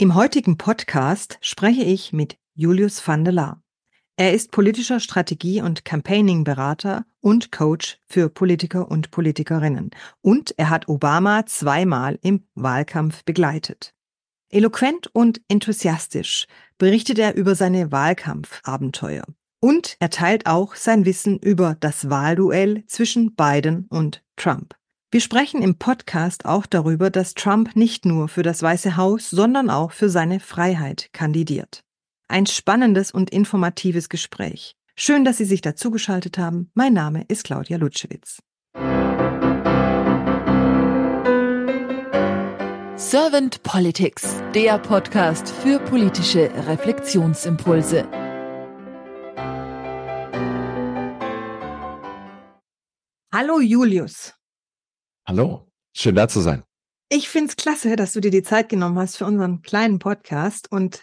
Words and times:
Im 0.00 0.14
heutigen 0.14 0.56
Podcast 0.56 1.36
spreche 1.42 1.82
ich 1.82 2.14
mit 2.14 2.38
Julius 2.54 3.06
van 3.06 3.22
der 3.22 3.34
Laar. 3.34 3.62
Er 4.16 4.32
ist 4.32 4.50
politischer 4.50 4.98
Strategie- 4.98 5.60
und 5.60 5.84
Campaigning-Berater 5.84 7.04
und 7.20 7.52
Coach 7.52 7.98
für 8.06 8.30
Politiker 8.30 8.90
und 8.90 9.10
Politikerinnen. 9.10 9.90
Und 10.22 10.54
er 10.56 10.70
hat 10.70 10.88
Obama 10.88 11.44
zweimal 11.44 12.18
im 12.22 12.46
Wahlkampf 12.54 13.24
begleitet. 13.24 13.92
Eloquent 14.48 15.10
und 15.12 15.42
enthusiastisch 15.48 16.46
berichtet 16.78 17.18
er 17.18 17.34
über 17.34 17.54
seine 17.54 17.92
Wahlkampfabenteuer. 17.92 19.24
Und 19.60 19.98
er 20.00 20.08
teilt 20.08 20.46
auch 20.46 20.76
sein 20.76 21.04
Wissen 21.04 21.38
über 21.38 21.76
das 21.78 22.08
Wahlduell 22.08 22.84
zwischen 22.86 23.34
Biden 23.34 23.84
und 23.90 24.24
Trump. 24.36 24.79
Wir 25.12 25.20
sprechen 25.20 25.60
im 25.60 25.74
Podcast 25.74 26.44
auch 26.44 26.66
darüber, 26.66 27.10
dass 27.10 27.34
Trump 27.34 27.74
nicht 27.74 28.04
nur 28.04 28.28
für 28.28 28.44
das 28.44 28.62
Weiße 28.62 28.96
Haus, 28.96 29.28
sondern 29.28 29.68
auch 29.68 29.90
für 29.90 30.08
seine 30.08 30.38
Freiheit 30.38 31.08
kandidiert. 31.12 31.82
Ein 32.28 32.46
spannendes 32.46 33.10
und 33.10 33.28
informatives 33.30 34.08
Gespräch. 34.08 34.76
Schön, 34.94 35.24
dass 35.24 35.38
Sie 35.38 35.44
sich 35.44 35.62
dazugeschaltet 35.62 36.38
haben. 36.38 36.70
Mein 36.74 36.92
Name 36.92 37.24
ist 37.26 37.42
Claudia 37.42 37.76
Lutschewitz. 37.76 38.38
Servant 42.94 43.64
Politics, 43.64 44.36
der 44.54 44.78
Podcast 44.78 45.48
für 45.48 45.80
politische 45.80 46.52
Reflexionsimpulse. 46.68 48.06
Hallo 53.32 53.58
Julius. 53.58 54.34
Hallo, 55.26 55.68
schön 55.94 56.14
da 56.14 56.28
zu 56.28 56.40
sein. 56.40 56.62
Ich 57.08 57.28
finde 57.28 57.50
es 57.50 57.56
klasse, 57.56 57.96
dass 57.96 58.12
du 58.12 58.20
dir 58.20 58.30
die 58.30 58.42
Zeit 58.42 58.68
genommen 58.68 58.98
hast 58.98 59.16
für 59.16 59.26
unseren 59.26 59.62
kleinen 59.62 59.98
Podcast. 59.98 60.70
Und 60.70 61.02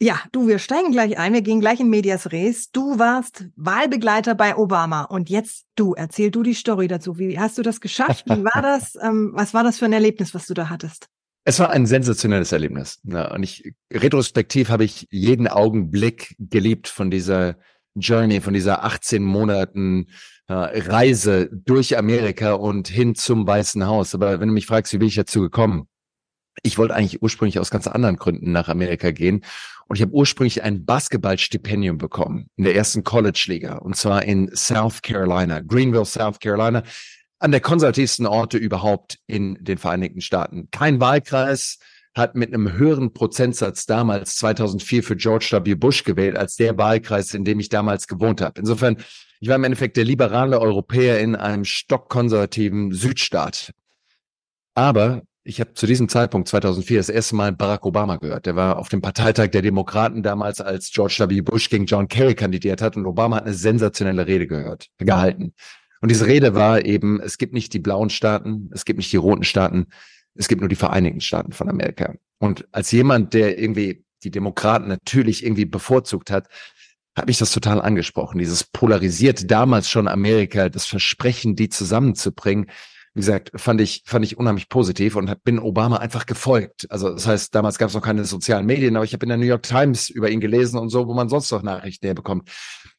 ja, 0.00 0.20
du, 0.32 0.48
wir 0.48 0.58
steigen 0.58 0.92
gleich 0.92 1.18
ein, 1.18 1.34
wir 1.34 1.42
gehen 1.42 1.60
gleich 1.60 1.78
in 1.78 1.90
Medias 1.90 2.32
Res. 2.32 2.70
Du 2.70 2.98
warst 2.98 3.46
Wahlbegleiter 3.54 4.34
bei 4.34 4.56
Obama 4.56 5.02
und 5.02 5.28
jetzt 5.28 5.66
du, 5.76 5.92
erzähl 5.92 6.30
du 6.30 6.42
die 6.42 6.54
Story 6.54 6.88
dazu. 6.88 7.18
Wie 7.18 7.38
hast 7.38 7.58
du 7.58 7.62
das 7.62 7.80
geschafft? 7.80 8.24
Wie 8.26 8.44
war 8.44 8.62
das? 8.62 8.94
Ähm, 9.02 9.32
was 9.34 9.54
war 9.54 9.62
das 9.62 9.78
für 9.78 9.86
ein 9.86 9.92
Erlebnis, 9.92 10.34
was 10.34 10.46
du 10.46 10.54
da 10.54 10.68
hattest? 10.68 11.06
Es 11.44 11.58
war 11.58 11.70
ein 11.70 11.86
sensationelles 11.86 12.52
Erlebnis. 12.52 13.00
und 13.04 13.42
ich, 13.42 13.74
retrospektiv 13.92 14.68
habe 14.68 14.84
ich 14.84 15.06
jeden 15.10 15.48
Augenblick 15.48 16.34
geliebt 16.38 16.88
von 16.88 17.10
dieser 17.10 17.56
Journey, 17.94 18.40
von 18.40 18.52
dieser 18.52 18.84
18 18.84 19.22
Monaten 19.22 20.08
Reise 20.50 21.48
durch 21.52 21.96
Amerika 21.96 22.54
und 22.54 22.88
hin 22.88 23.14
zum 23.14 23.46
Weißen 23.46 23.86
Haus. 23.86 24.14
Aber 24.14 24.40
wenn 24.40 24.48
du 24.48 24.54
mich 24.54 24.66
fragst, 24.66 24.92
wie 24.92 24.98
bin 24.98 25.08
ich 25.08 25.14
dazu 25.14 25.40
gekommen? 25.40 25.88
Ich 26.62 26.76
wollte 26.76 26.94
eigentlich 26.94 27.22
ursprünglich 27.22 27.58
aus 27.58 27.70
ganz 27.70 27.86
anderen 27.86 28.16
Gründen 28.16 28.52
nach 28.52 28.68
Amerika 28.68 29.12
gehen. 29.12 29.44
Und 29.86 29.96
ich 29.96 30.02
habe 30.02 30.12
ursprünglich 30.12 30.62
ein 30.62 30.84
Basketballstipendium 30.84 31.98
bekommen 31.98 32.48
in 32.56 32.64
der 32.64 32.74
ersten 32.74 33.02
College-Liga. 33.02 33.78
Und 33.78 33.96
zwar 33.96 34.24
in 34.24 34.50
South 34.54 35.02
Carolina, 35.02 35.60
Greenville, 35.60 36.04
South 36.04 36.38
Carolina, 36.38 36.82
an 37.38 37.50
der 37.50 37.60
konservativsten 37.60 38.26
Orte 38.26 38.58
überhaupt 38.58 39.18
in 39.26 39.56
den 39.60 39.78
Vereinigten 39.78 40.20
Staaten. 40.20 40.68
Kein 40.70 41.00
Wahlkreis, 41.00 41.78
hat 42.14 42.34
mit 42.34 42.52
einem 42.52 42.72
höheren 42.72 43.12
Prozentsatz 43.12 43.86
damals 43.86 44.36
2004 44.36 45.02
für 45.02 45.16
George 45.16 45.48
W. 45.52 45.74
Bush 45.74 46.04
gewählt 46.04 46.36
als 46.36 46.56
der 46.56 46.76
Wahlkreis, 46.76 47.34
in 47.34 47.44
dem 47.44 47.60
ich 47.60 47.68
damals 47.68 48.08
gewohnt 48.08 48.40
habe. 48.40 48.58
Insofern 48.58 48.96
ich 49.42 49.48
war 49.48 49.56
im 49.56 49.64
Endeffekt 49.64 49.96
der 49.96 50.04
liberale 50.04 50.60
Europäer 50.60 51.18
in 51.20 51.34
einem 51.34 51.64
stockkonservativen 51.64 52.92
Südstaat. 52.92 53.72
Aber 54.74 55.22
ich 55.44 55.60
habe 55.60 55.72
zu 55.72 55.86
diesem 55.86 56.10
Zeitpunkt 56.10 56.46
2004 56.48 56.98
das 56.98 57.08
erste 57.08 57.36
Mal 57.36 57.52
Barack 57.52 57.86
Obama 57.86 58.16
gehört. 58.16 58.44
Der 58.44 58.54
war 58.54 58.78
auf 58.78 58.90
dem 58.90 59.00
Parteitag 59.00 59.48
der 59.48 59.62
Demokraten 59.62 60.22
damals, 60.22 60.60
als 60.60 60.90
George 60.92 61.24
W. 61.26 61.40
Bush 61.40 61.70
gegen 61.70 61.86
John 61.86 62.06
Kerry 62.06 62.34
kandidiert 62.34 62.82
hat 62.82 62.98
und 62.98 63.06
Obama 63.06 63.36
hat 63.36 63.46
eine 63.46 63.54
sensationelle 63.54 64.26
Rede 64.26 64.46
gehört, 64.46 64.88
gehalten. 64.98 65.54
Und 66.02 66.10
diese 66.10 66.26
Rede 66.26 66.54
war 66.54 66.84
eben, 66.84 67.18
es 67.20 67.38
gibt 67.38 67.54
nicht 67.54 67.72
die 67.72 67.78
blauen 67.78 68.10
Staaten, 68.10 68.68
es 68.74 68.84
gibt 68.84 68.98
nicht 68.98 69.10
die 69.10 69.16
roten 69.16 69.44
Staaten, 69.44 69.86
es 70.34 70.48
gibt 70.48 70.60
nur 70.60 70.68
die 70.68 70.76
Vereinigten 70.76 71.20
Staaten 71.20 71.52
von 71.52 71.68
Amerika. 71.68 72.14
Und 72.38 72.66
als 72.72 72.90
jemand, 72.92 73.34
der 73.34 73.58
irgendwie 73.58 74.04
die 74.22 74.30
Demokraten 74.30 74.88
natürlich 74.88 75.44
irgendwie 75.44 75.64
bevorzugt 75.64 76.30
hat, 76.30 76.48
hat 77.16 77.26
mich 77.26 77.38
das 77.38 77.52
total 77.52 77.80
angesprochen. 77.80 78.38
Dieses 78.38 78.64
polarisiert 78.64 79.50
damals 79.50 79.90
schon 79.90 80.08
Amerika, 80.08 80.68
das 80.68 80.86
Versprechen, 80.86 81.56
die 81.56 81.68
zusammenzubringen. 81.68 82.70
Wie 83.14 83.20
gesagt, 83.20 83.50
fand 83.56 83.80
ich, 83.80 84.04
fand 84.06 84.24
ich 84.24 84.38
unheimlich 84.38 84.68
positiv 84.68 85.16
und 85.16 85.42
bin 85.42 85.58
Obama 85.58 85.96
einfach 85.96 86.26
gefolgt. 86.26 86.86
Also 86.90 87.10
das 87.10 87.26
heißt, 87.26 87.52
damals 87.54 87.76
gab 87.76 87.88
es 87.88 87.94
noch 87.94 88.02
keine 88.02 88.24
sozialen 88.24 88.66
Medien, 88.66 88.94
aber 88.94 89.04
ich 89.04 89.12
habe 89.12 89.24
in 89.24 89.30
der 89.30 89.38
New 89.38 89.46
York 89.46 89.64
Times 89.64 90.10
über 90.10 90.30
ihn 90.30 90.40
gelesen 90.40 90.78
und 90.78 90.90
so, 90.90 91.08
wo 91.08 91.14
man 91.14 91.28
sonst 91.28 91.50
noch 91.50 91.62
Nachrichten 91.62 92.06
herbekommt. 92.06 92.48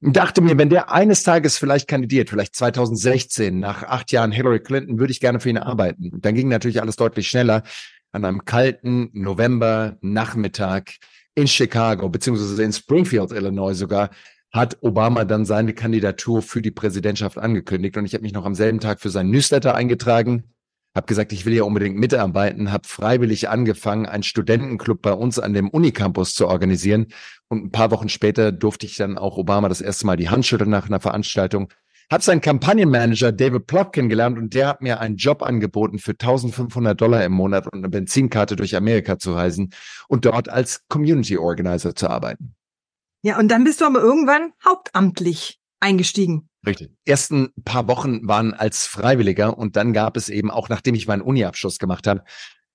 Und 0.01 0.17
dachte 0.17 0.41
mir, 0.41 0.57
wenn 0.57 0.69
der 0.69 0.91
eines 0.91 1.23
Tages 1.23 1.57
vielleicht 1.57 1.87
kandidiert, 1.87 2.29
vielleicht 2.29 2.55
2016, 2.55 3.57
nach 3.57 3.83
acht 3.83 4.11
Jahren 4.11 4.33
Hillary 4.33 4.59
Clinton, 4.59 4.99
würde 4.99 5.11
ich 5.11 5.21
gerne 5.21 5.39
für 5.39 5.49
ihn 5.49 5.57
arbeiten. 5.57 6.11
Dann 6.19 6.35
ging 6.35 6.49
natürlich 6.49 6.81
alles 6.81 6.97
deutlich 6.97 7.29
schneller. 7.29 7.63
An 8.11 8.25
einem 8.25 8.43
kalten 8.43 9.09
November 9.13 9.97
Nachmittag 10.01 10.95
in 11.35 11.47
Chicago, 11.47 12.09
beziehungsweise 12.09 12.61
in 12.61 12.73
Springfield, 12.73 13.31
Illinois 13.31 13.75
sogar, 13.75 14.09
hat 14.51 14.77
Obama 14.81 15.25
dann 15.25 15.45
seine 15.45 15.73
Kandidatur 15.73 16.41
für 16.41 16.61
die 16.61 16.71
Präsidentschaft 16.71 17.37
angekündigt. 17.37 17.97
Und 17.97 18.05
ich 18.05 18.13
habe 18.13 18.23
mich 18.23 18.33
noch 18.33 18.45
am 18.45 18.55
selben 18.55 18.79
Tag 18.79 18.99
für 18.99 19.09
seinen 19.09 19.31
Newsletter 19.31 19.75
eingetragen, 19.75 20.53
habe 20.93 21.07
gesagt, 21.07 21.31
ich 21.31 21.45
will 21.45 21.53
ja 21.53 21.63
unbedingt 21.63 21.97
mitarbeiten, 21.97 22.71
habe 22.71 22.85
freiwillig 22.85 23.47
angefangen, 23.47 24.05
einen 24.05 24.23
Studentenclub 24.23 25.01
bei 25.01 25.13
uns 25.13 25.39
an 25.39 25.53
dem 25.53 25.69
Unicampus 25.69 26.35
zu 26.35 26.47
organisieren. 26.47 27.07
Und 27.47 27.63
ein 27.63 27.71
paar 27.71 27.91
Wochen 27.91 28.09
später 28.09 28.51
durfte 28.51 28.85
ich 28.85 28.97
dann 28.97 29.17
auch 29.17 29.37
Obama 29.37 29.69
das 29.69 29.79
erste 29.79 30.05
Mal 30.05 30.17
die 30.17 30.29
Hand 30.29 30.45
schütteln 30.45 30.69
nach 30.69 30.87
einer 30.87 30.99
Veranstaltung 30.99 31.71
habe 32.11 32.23
seinen 32.23 32.41
Kampagnenmanager 32.41 33.31
David 33.31 33.67
Plock 33.67 33.93
kennengelernt 33.93 34.37
und 34.37 34.53
der 34.53 34.67
hat 34.67 34.81
mir 34.81 34.99
einen 34.99 35.15
Job 35.15 35.41
angeboten 35.41 35.97
für 35.97 36.11
1500 36.11 36.99
Dollar 36.99 37.23
im 37.23 37.31
Monat 37.31 37.67
und 37.67 37.79
eine 37.79 37.87
Benzinkarte 37.87 38.57
durch 38.57 38.75
Amerika 38.75 39.17
zu 39.17 39.33
reisen 39.33 39.73
und 40.09 40.25
dort 40.25 40.49
als 40.49 40.85
Community 40.89 41.37
Organizer 41.37 41.95
zu 41.95 42.09
arbeiten. 42.09 42.53
Ja, 43.23 43.37
und 43.39 43.49
dann 43.49 43.63
bist 43.63 43.81
du 43.81 43.85
aber 43.85 43.99
irgendwann 43.99 44.53
hauptamtlich 44.65 45.59
eingestiegen. 45.79 46.49
Richtig. 46.65 46.91
Ersten 47.05 47.49
paar 47.65 47.87
Wochen 47.87 48.27
waren 48.27 48.53
als 48.53 48.85
Freiwilliger 48.85 49.57
und 49.57 49.75
dann 49.75 49.93
gab 49.93 50.17
es 50.17 50.29
eben 50.29 50.51
auch, 50.51 50.69
nachdem 50.69 50.95
ich 50.95 51.07
meinen 51.07 51.21
Uni-Abschluss 51.21 51.79
gemacht 51.79 52.07
habe, 52.07 52.23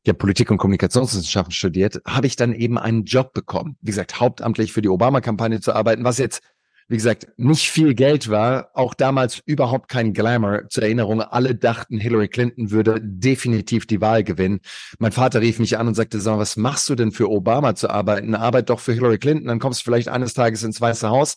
ich 0.03 0.09
habe 0.09 0.19
Politik 0.19 0.53
und 0.53 0.59
Kommunikationswissenschaften 0.59 1.53
studiert, 1.53 2.01
habe 2.07 2.29
ich 2.29 2.37
dann 2.37 2.53
eben 2.53 2.79
einen 2.79 3.05
Job 3.05 3.33
bekommen. 3.33 3.77
Wie 3.81 3.91
gesagt, 3.91 4.21
hauptamtlich 4.21 4.73
für 4.73 4.83
die 4.83 4.89
Obama-Kampagne 4.89 5.61
zu 5.61 5.73
arbeiten, 5.73 6.05
was 6.05 6.19
jetzt 6.19 6.43
wie 6.89 6.97
gesagt, 6.97 7.27
nicht 7.37 7.69
viel 7.71 7.95
Geld 7.95 8.29
war, 8.29 8.71
auch 8.75 8.95
damals 8.95 9.43
überhaupt 9.45 9.89
kein 9.89 10.13
Glamour. 10.13 10.69
Zur 10.69 10.85
Erinnerung, 10.85 11.21
alle 11.21 11.55
dachten, 11.57 11.99
Hillary 11.99 12.29
Clinton 12.29 12.71
würde 12.71 13.01
definitiv 13.03 13.87
die 13.87 14.01
Wahl 14.01 14.23
gewinnen. 14.23 14.61
Mein 14.99 15.11
Vater 15.11 15.41
rief 15.41 15.59
mich 15.59 15.79
an 15.79 15.89
und 15.89 15.95
sagte, 15.95 16.21
sag, 16.21 16.39
was 16.39 16.57
machst 16.57 16.89
du 16.89 16.95
denn 16.95 17.11
für 17.11 17.29
Obama 17.29 17.75
zu 17.75 17.91
arbeiten? 17.91 18.37
Arbeit 18.37 18.71
doch 18.71 18.79
für 18.79 18.93
Hillary 18.93 19.19
Clinton, 19.19 19.49
dann 19.49 19.59
kommst 19.59 19.81
du 19.81 19.85
vielleicht 19.85 20.09
eines 20.09 20.35
Tages 20.35 20.63
ins 20.63 20.81
Weiße 20.81 21.09
Haus. 21.09 21.37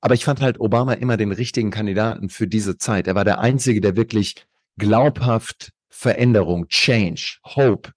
Aber 0.00 0.14
ich 0.14 0.24
fand 0.24 0.40
halt 0.40 0.58
Obama 0.58 0.94
immer 0.94 1.16
den 1.16 1.30
richtigen 1.30 1.70
Kandidaten 1.70 2.28
für 2.28 2.48
diese 2.48 2.76
Zeit. 2.76 3.06
Er 3.06 3.14
war 3.14 3.24
der 3.24 3.38
Einzige, 3.38 3.80
der 3.80 3.96
wirklich 3.96 4.46
glaubhaft 4.76 5.72
Veränderung, 5.88 6.66
Change, 6.68 7.38
Hope, 7.44 7.90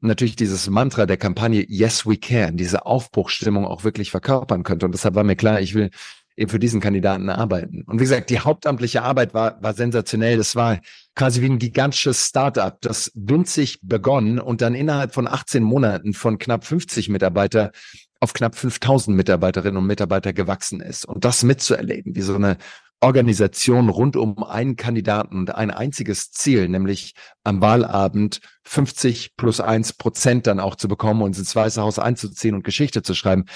natürlich 0.00 0.36
dieses 0.36 0.68
Mantra 0.68 1.06
der 1.06 1.16
Kampagne 1.16 1.64
Yes 1.68 2.06
We 2.06 2.16
Can, 2.16 2.56
diese 2.56 2.86
Aufbruchstimmung 2.86 3.66
auch 3.66 3.84
wirklich 3.84 4.10
verkörpern 4.10 4.62
könnte. 4.62 4.86
Und 4.86 4.92
deshalb 4.92 5.14
war 5.14 5.24
mir 5.24 5.36
klar, 5.36 5.60
ich 5.60 5.74
will 5.74 5.90
eben 6.36 6.50
für 6.50 6.58
diesen 6.58 6.80
Kandidaten 6.80 7.28
arbeiten. 7.28 7.82
Und 7.82 7.98
wie 7.98 8.04
gesagt, 8.04 8.30
die 8.30 8.40
hauptamtliche 8.40 9.02
Arbeit 9.02 9.34
war, 9.34 9.62
war 9.62 9.74
sensationell. 9.74 10.38
Das 10.38 10.56
war 10.56 10.80
quasi 11.14 11.42
wie 11.42 11.50
ein 11.50 11.58
gigantisches 11.58 12.26
Startup, 12.26 12.80
das 12.80 13.12
winzig 13.14 13.80
begonnen 13.82 14.38
und 14.38 14.62
dann 14.62 14.74
innerhalb 14.74 15.12
von 15.12 15.28
18 15.28 15.62
Monaten 15.62 16.14
von 16.14 16.38
knapp 16.38 16.64
50 16.64 17.10
Mitarbeiter 17.10 17.72
auf 18.20 18.32
knapp 18.32 18.54
5000 18.54 19.16
Mitarbeiterinnen 19.16 19.76
und 19.76 19.86
Mitarbeiter 19.86 20.32
gewachsen 20.32 20.80
ist. 20.80 21.04
Und 21.06 21.24
das 21.24 21.42
mitzuerleben, 21.42 22.14
wie 22.14 22.22
so 22.22 22.34
eine 22.34 22.56
Organisation 23.00 23.88
rund 23.88 24.16
um 24.16 24.42
einen 24.42 24.76
Kandidaten 24.76 25.38
und 25.38 25.54
ein 25.54 25.70
einziges 25.70 26.30
Ziel, 26.30 26.68
nämlich 26.68 27.14
am 27.44 27.60
Wahlabend 27.60 28.40
50 28.64 29.36
plus 29.36 29.60
eins 29.60 29.92
Prozent 29.94 30.46
dann 30.46 30.60
auch 30.60 30.76
zu 30.76 30.86
bekommen 30.86 31.22
und 31.22 31.36
ins 31.38 31.56
Weiße 31.56 31.80
Haus 31.80 31.98
einzuziehen 31.98 32.54
und 32.54 32.64
Geschichte 32.64 33.02
zu 33.02 33.14
schreiben 33.14 33.46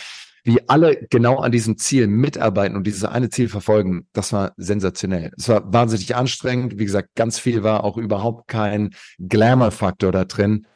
wie 0.45 0.61
alle 0.69 1.07
genau 1.09 1.39
an 1.39 1.53
diesem 1.53 1.79
Ziel 1.79 2.07
mitarbeiten 2.07 2.77
und 2.77 2.87
dieses 2.87 3.05
eine 3.05 3.31
Ziel 3.31 3.49
verfolgen, 3.49 4.07
das 4.13 4.33
war 4.33 4.53
sensationell. 4.59 5.33
Es 5.39 5.49
war 5.49 5.73
wahnsinnig 5.73 6.15
anstrengend. 6.15 6.79
Wie 6.79 6.85
gesagt, 6.85 7.15
ganz 7.15 7.39
viel 7.39 7.63
war 7.63 7.83
auch 7.83 7.97
überhaupt 7.97 8.47
kein 8.47 8.95
Glamour-Faktor 9.19 10.13
da 10.13 10.27
drin. 10.27 10.67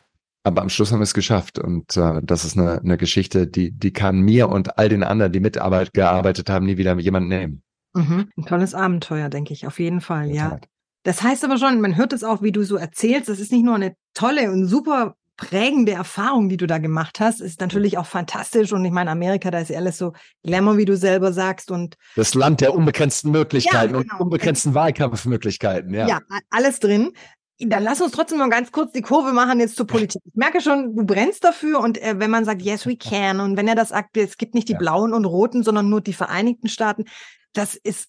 Aber 0.43 0.62
am 0.62 0.71
Schluss 0.71 0.91
haben 0.91 1.00
wir 1.00 1.05
es 1.05 1.12
geschafft. 1.12 1.59
Und 1.59 1.99
äh, 1.99 2.23
das 2.23 2.47
ist 2.47 2.56
eine, 2.56 2.81
eine 2.81 2.97
Geschichte, 2.97 3.47
die, 3.47 3.71
die 3.71 3.93
kann 3.93 4.21
mir 4.21 4.49
und 4.49 4.79
all 4.79 4.88
den 4.88 5.03
anderen, 5.03 5.32
die 5.32 5.41
mitarbeit 5.41 5.93
gearbeitet 5.93 6.49
haben, 6.49 6.64
nie 6.64 6.79
wieder 6.79 6.99
jemand 6.99 7.29
nehmen. 7.29 7.62
Mhm. 7.94 8.31
Ein 8.37 8.44
tolles 8.44 8.75
Abenteuer, 8.75 9.29
denke 9.29 9.52
ich, 9.52 9.67
auf 9.67 9.79
jeden 9.79 10.00
Fall, 10.00 10.31
ja. 10.31 10.58
Das 11.05 11.23
heißt 11.23 11.44
aber 11.44 11.58
schon, 11.58 11.81
man 11.81 11.96
hört 11.96 12.12
es 12.12 12.25
auch, 12.25 12.43
wie 12.43 12.52
du 12.52 12.64
so 12.64 12.76
erzählst, 12.76 13.29
das 13.29 13.40
ist 13.40 13.52
nicht 13.52 13.64
nur 13.64 13.75
eine 13.75 13.94
tolle 14.14 14.50
und 14.50 14.67
super 14.67 15.14
prägende 15.38 15.93
Erfahrung, 15.93 16.50
die 16.50 16.56
du 16.58 16.67
da 16.67 16.79
gemacht 16.79 17.20
hast, 17.20 17.40
ist 17.40 17.61
natürlich 17.61 17.96
auch 17.96 18.06
fantastisch. 18.06 18.73
Und 18.73 18.85
ich 18.85 18.90
meine, 18.90 19.11
Amerika, 19.11 19.50
da 19.50 19.61
ist 19.61 19.70
ja 19.70 19.79
alles 19.79 19.96
so 19.96 20.12
Glamour, 20.43 20.76
wie 20.76 20.85
du 20.85 20.96
selber 20.96 21.32
sagst. 21.32 21.70
Und 21.70 21.96
das 22.17 22.35
Land 22.35 22.61
der 22.61 22.75
unbegrenzten 22.75 23.31
Möglichkeiten 23.31 23.94
ja, 23.94 24.02
genau. 24.02 24.14
und 24.17 24.20
unbegrenzten 24.20 24.75
Wahlkampfmöglichkeiten. 24.75 25.94
Ja. 25.94 26.08
ja, 26.08 26.20
alles 26.50 26.81
drin. 26.81 27.12
Dann 27.61 27.85
lass 27.85 28.00
uns 28.00 28.12
trotzdem 28.12 28.38
mal 28.38 28.50
ganz 28.50 28.70
kurz 28.70 28.93
die 28.93 29.00
Kurve 29.00 29.32
machen 29.32 29.61
jetzt 29.61 29.76
zur 29.76 29.87
Politik. 29.87 30.20
Ich 30.25 30.35
merke 30.35 30.61
schon, 30.61 30.94
du 30.94 31.05
brennst 31.05 31.43
dafür 31.43 31.81
und 31.81 32.02
äh, 32.02 32.19
wenn 32.19 32.31
man 32.31 32.44
sagt, 32.44 32.61
yes, 32.62 32.87
we 32.87 32.96
can 32.99 33.40
und 33.40 33.56
wenn 33.56 33.69
er 33.69 33.75
das 33.76 33.90
sagt, 33.90 34.17
es 34.17 34.37
gibt 34.37 34.55
nicht 34.55 34.69
die 34.69 34.75
ja. 34.75 34.79
blauen 34.79 35.14
und 35.14 35.25
roten, 35.25 35.62
sondern 35.62 35.88
nur 35.88 36.00
die 36.00 36.12
Vereinigten 36.12 36.69
Staaten, 36.69 37.05
das 37.53 37.75
ist 37.75 38.09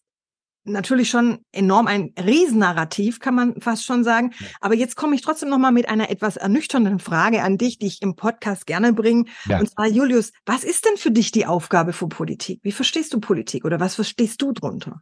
natürlich 0.65 1.09
schon 1.09 1.39
enorm 1.51 1.87
ein 1.87 2.13
Riesennarrativ, 2.17 3.19
kann 3.19 3.35
man 3.35 3.61
fast 3.61 3.85
schon 3.85 4.03
sagen. 4.03 4.33
Aber 4.61 4.75
jetzt 4.75 4.95
komme 4.95 5.15
ich 5.15 5.21
trotzdem 5.21 5.49
noch 5.49 5.57
mal 5.57 5.71
mit 5.71 5.89
einer 5.89 6.09
etwas 6.09 6.37
ernüchternden 6.37 6.99
Frage 6.99 7.43
an 7.43 7.57
dich, 7.57 7.79
die 7.79 7.87
ich 7.87 8.01
im 8.01 8.15
Podcast 8.15 8.65
gerne 8.65 8.93
bringe. 8.93 9.25
Ja. 9.45 9.59
Und 9.59 9.69
zwar, 9.71 9.87
Julius, 9.87 10.31
was 10.45 10.63
ist 10.63 10.85
denn 10.85 10.97
für 10.97 11.11
dich 11.11 11.31
die 11.31 11.45
Aufgabe 11.45 11.93
von 11.93 12.09
Politik? 12.09 12.59
Wie 12.63 12.71
verstehst 12.71 13.13
du 13.13 13.19
Politik 13.19 13.65
oder 13.65 13.79
was 13.79 13.95
verstehst 13.95 14.41
du 14.41 14.51
drunter? 14.51 15.01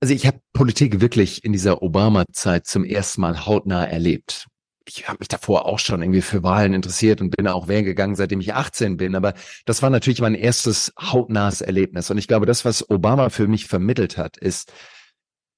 Also 0.00 0.14
ich 0.14 0.26
habe 0.26 0.40
Politik 0.52 1.00
wirklich 1.00 1.44
in 1.44 1.52
dieser 1.52 1.80
Obama-Zeit 1.82 2.66
zum 2.66 2.84
ersten 2.84 3.20
Mal 3.20 3.46
hautnah 3.46 3.84
erlebt 3.84 4.46
ich 4.86 5.08
habe 5.08 5.18
mich 5.20 5.28
davor 5.28 5.66
auch 5.66 5.78
schon 5.78 6.02
irgendwie 6.02 6.22
für 6.22 6.42
Wahlen 6.42 6.74
interessiert 6.74 7.20
und 7.20 7.36
bin 7.36 7.46
auch 7.48 7.68
wählen 7.68 7.84
gegangen, 7.84 8.14
seitdem 8.14 8.40
ich 8.40 8.54
18 8.54 8.96
bin. 8.96 9.14
Aber 9.14 9.34
das 9.64 9.82
war 9.82 9.90
natürlich 9.90 10.20
mein 10.20 10.34
erstes 10.34 10.92
hautnahes 11.00 11.60
Erlebnis. 11.60 12.10
Und 12.10 12.18
ich 12.18 12.28
glaube, 12.28 12.46
das, 12.46 12.64
was 12.64 12.88
Obama 12.90 13.30
für 13.30 13.48
mich 13.48 13.66
vermittelt 13.66 14.18
hat, 14.18 14.36
ist, 14.36 14.72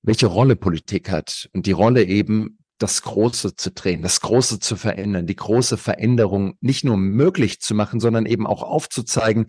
welche 0.02 0.26
Rolle 0.26 0.56
Politik 0.56 1.10
hat 1.10 1.48
und 1.52 1.66
die 1.66 1.72
Rolle 1.72 2.04
eben, 2.04 2.58
das 2.78 3.02
Große 3.02 3.54
zu 3.54 3.70
drehen, 3.70 4.02
das 4.02 4.20
Große 4.20 4.58
zu 4.58 4.76
verändern, 4.76 5.26
die 5.26 5.36
große 5.36 5.76
Veränderung 5.76 6.56
nicht 6.60 6.84
nur 6.84 6.96
möglich 6.96 7.60
zu 7.60 7.74
machen, 7.74 8.00
sondern 8.00 8.26
eben 8.26 8.46
auch 8.46 8.62
aufzuzeigen, 8.62 9.46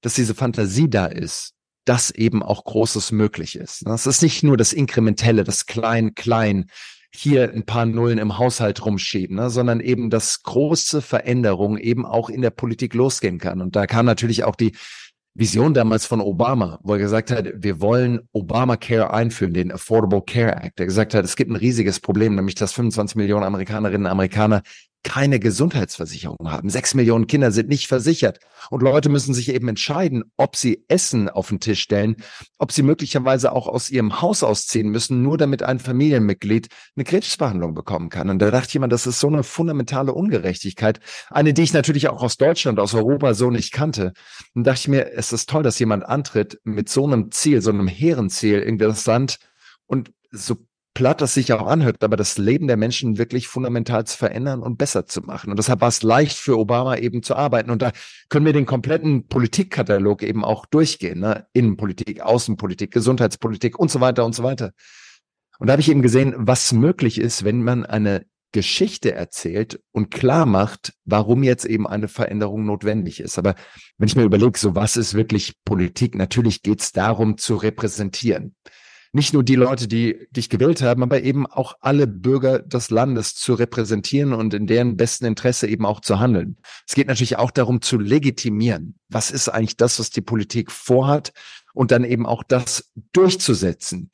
dass 0.00 0.14
diese 0.14 0.34
Fantasie 0.34 0.90
da 0.90 1.06
ist, 1.06 1.54
dass 1.84 2.10
eben 2.10 2.42
auch 2.42 2.64
Großes 2.64 3.12
möglich 3.12 3.56
ist. 3.56 3.86
Das 3.86 4.06
ist 4.06 4.20
nicht 4.20 4.42
nur 4.42 4.56
das 4.56 4.72
Inkrementelle, 4.72 5.44
das 5.44 5.66
Klein-Klein, 5.66 6.66
hier 7.16 7.52
ein 7.52 7.64
paar 7.64 7.86
Nullen 7.86 8.18
im 8.18 8.38
Haushalt 8.38 8.84
rumschieben, 8.84 9.36
ne, 9.36 9.50
sondern 9.50 9.80
eben, 9.80 10.10
dass 10.10 10.42
große 10.42 11.02
Veränderungen 11.02 11.78
eben 11.78 12.06
auch 12.06 12.28
in 12.30 12.42
der 12.42 12.50
Politik 12.50 12.94
losgehen 12.94 13.38
kann. 13.38 13.60
Und 13.60 13.76
da 13.76 13.86
kam 13.86 14.06
natürlich 14.06 14.44
auch 14.44 14.56
die 14.56 14.72
Vision 15.34 15.74
damals 15.74 16.06
von 16.06 16.20
Obama, 16.22 16.78
wo 16.82 16.94
er 16.94 16.98
gesagt 16.98 17.30
hat, 17.30 17.46
wir 17.56 17.80
wollen 17.80 18.20
Obamacare 18.32 19.12
einführen, 19.12 19.52
den 19.52 19.70
Affordable 19.70 20.22
Care 20.22 20.56
Act. 20.56 20.80
Er 20.80 20.86
gesagt 20.86 21.12
hat, 21.12 21.24
es 21.24 21.36
gibt 21.36 21.50
ein 21.50 21.56
riesiges 21.56 22.00
Problem, 22.00 22.34
nämlich 22.34 22.54
dass 22.54 22.72
25 22.72 23.16
Millionen 23.16 23.44
Amerikanerinnen 23.44 24.06
und 24.06 24.10
Amerikaner 24.10 24.62
keine 25.06 25.38
Gesundheitsversicherung 25.38 26.50
haben. 26.50 26.68
Sechs 26.68 26.92
Millionen 26.92 27.28
Kinder 27.28 27.52
sind 27.52 27.68
nicht 27.68 27.86
versichert. 27.86 28.40
Und 28.70 28.82
Leute 28.82 29.08
müssen 29.08 29.34
sich 29.34 29.54
eben 29.54 29.68
entscheiden, 29.68 30.24
ob 30.36 30.56
sie 30.56 30.84
Essen 30.88 31.28
auf 31.28 31.48
den 31.48 31.60
Tisch 31.60 31.80
stellen, 31.80 32.16
ob 32.58 32.72
sie 32.72 32.82
möglicherweise 32.82 33.52
auch 33.52 33.68
aus 33.68 33.88
ihrem 33.88 34.20
Haus 34.20 34.42
ausziehen 34.42 34.88
müssen, 34.88 35.22
nur 35.22 35.38
damit 35.38 35.62
ein 35.62 35.78
Familienmitglied 35.78 36.66
eine 36.96 37.04
Krebsbehandlung 37.04 37.72
bekommen 37.72 38.08
kann. 38.08 38.28
Und 38.30 38.40
da 38.40 38.50
dachte 38.50 38.76
immer, 38.78 38.88
das 38.88 39.06
ist 39.06 39.20
so 39.20 39.28
eine 39.28 39.44
fundamentale 39.44 40.12
Ungerechtigkeit. 40.12 40.98
Eine, 41.30 41.54
die 41.54 41.62
ich 41.62 41.72
natürlich 41.72 42.08
auch 42.08 42.24
aus 42.24 42.36
Deutschland, 42.36 42.80
aus 42.80 42.92
Europa 42.92 43.34
so 43.34 43.52
nicht 43.52 43.70
kannte. 43.70 44.12
Und 44.54 44.66
dachte 44.66 44.80
ich 44.80 44.88
mir, 44.88 45.12
es 45.12 45.32
ist 45.32 45.48
toll, 45.48 45.62
dass 45.62 45.78
jemand 45.78 46.04
antritt 46.04 46.58
mit 46.64 46.88
so 46.88 47.06
einem 47.06 47.30
Ziel, 47.30 47.62
so 47.62 47.70
einem 47.70 47.86
hehren 47.86 48.28
Ziel 48.28 48.58
in 48.58 48.76
und 49.86 50.12
so 50.32 50.56
platt 50.96 51.20
das 51.20 51.34
sich 51.34 51.52
auch 51.52 51.66
anhört, 51.66 52.02
aber 52.02 52.16
das 52.16 52.38
Leben 52.38 52.68
der 52.68 52.78
Menschen 52.78 53.18
wirklich 53.18 53.48
fundamental 53.48 54.06
zu 54.06 54.16
verändern 54.16 54.62
und 54.62 54.78
besser 54.78 55.04
zu 55.04 55.20
machen. 55.20 55.50
Und 55.50 55.58
deshalb 55.58 55.82
war 55.82 55.88
es 55.88 56.02
leicht 56.02 56.38
für 56.38 56.58
Obama 56.58 56.96
eben 56.96 57.22
zu 57.22 57.36
arbeiten. 57.36 57.68
Und 57.68 57.82
da 57.82 57.92
können 58.30 58.46
wir 58.46 58.54
den 58.54 58.64
kompletten 58.64 59.26
Politikkatalog 59.26 60.22
eben 60.22 60.42
auch 60.42 60.64
durchgehen. 60.64 61.20
Ne? 61.20 61.46
Innenpolitik, 61.52 62.22
Außenpolitik, 62.22 62.92
Gesundheitspolitik 62.92 63.78
und 63.78 63.90
so 63.90 64.00
weiter 64.00 64.24
und 64.24 64.34
so 64.34 64.42
weiter. 64.42 64.72
Und 65.58 65.66
da 65.66 65.72
habe 65.72 65.82
ich 65.82 65.90
eben 65.90 66.00
gesehen, 66.00 66.34
was 66.34 66.72
möglich 66.72 67.20
ist, 67.20 67.44
wenn 67.44 67.62
man 67.62 67.84
eine 67.84 68.24
Geschichte 68.52 69.12
erzählt 69.12 69.78
und 69.92 70.10
klar 70.10 70.46
macht, 70.46 70.94
warum 71.04 71.42
jetzt 71.42 71.66
eben 71.66 71.86
eine 71.86 72.08
Veränderung 72.08 72.64
notwendig 72.64 73.20
ist. 73.20 73.38
Aber 73.38 73.54
wenn 73.98 74.08
ich 74.08 74.16
mir 74.16 74.24
überlege, 74.24 74.58
so 74.58 74.74
was 74.74 74.96
ist 74.96 75.12
wirklich 75.12 75.62
Politik? 75.66 76.14
Natürlich 76.14 76.62
geht 76.62 76.80
es 76.80 76.92
darum 76.92 77.36
zu 77.36 77.56
repräsentieren 77.56 78.54
nicht 79.16 79.32
nur 79.32 79.42
die 79.42 79.54
Leute, 79.54 79.88
die 79.88 80.28
dich 80.30 80.50
gewählt 80.50 80.82
haben, 80.82 81.02
aber 81.02 81.22
eben 81.22 81.46
auch 81.46 81.74
alle 81.80 82.06
Bürger 82.06 82.60
des 82.60 82.90
Landes 82.90 83.34
zu 83.34 83.54
repräsentieren 83.54 84.34
und 84.34 84.52
in 84.52 84.66
deren 84.66 84.96
besten 84.96 85.24
Interesse 85.24 85.66
eben 85.66 85.86
auch 85.86 86.00
zu 86.00 86.20
handeln. 86.20 86.58
Es 86.86 86.94
geht 86.94 87.08
natürlich 87.08 87.38
auch 87.38 87.50
darum 87.50 87.80
zu 87.80 87.98
legitimieren. 87.98 88.98
Was 89.08 89.30
ist 89.30 89.48
eigentlich 89.48 89.78
das, 89.78 89.98
was 89.98 90.10
die 90.10 90.20
Politik 90.20 90.70
vorhat 90.70 91.32
und 91.72 91.92
dann 91.92 92.04
eben 92.04 92.26
auch 92.26 92.42
das 92.42 92.92
durchzusetzen. 93.12 94.10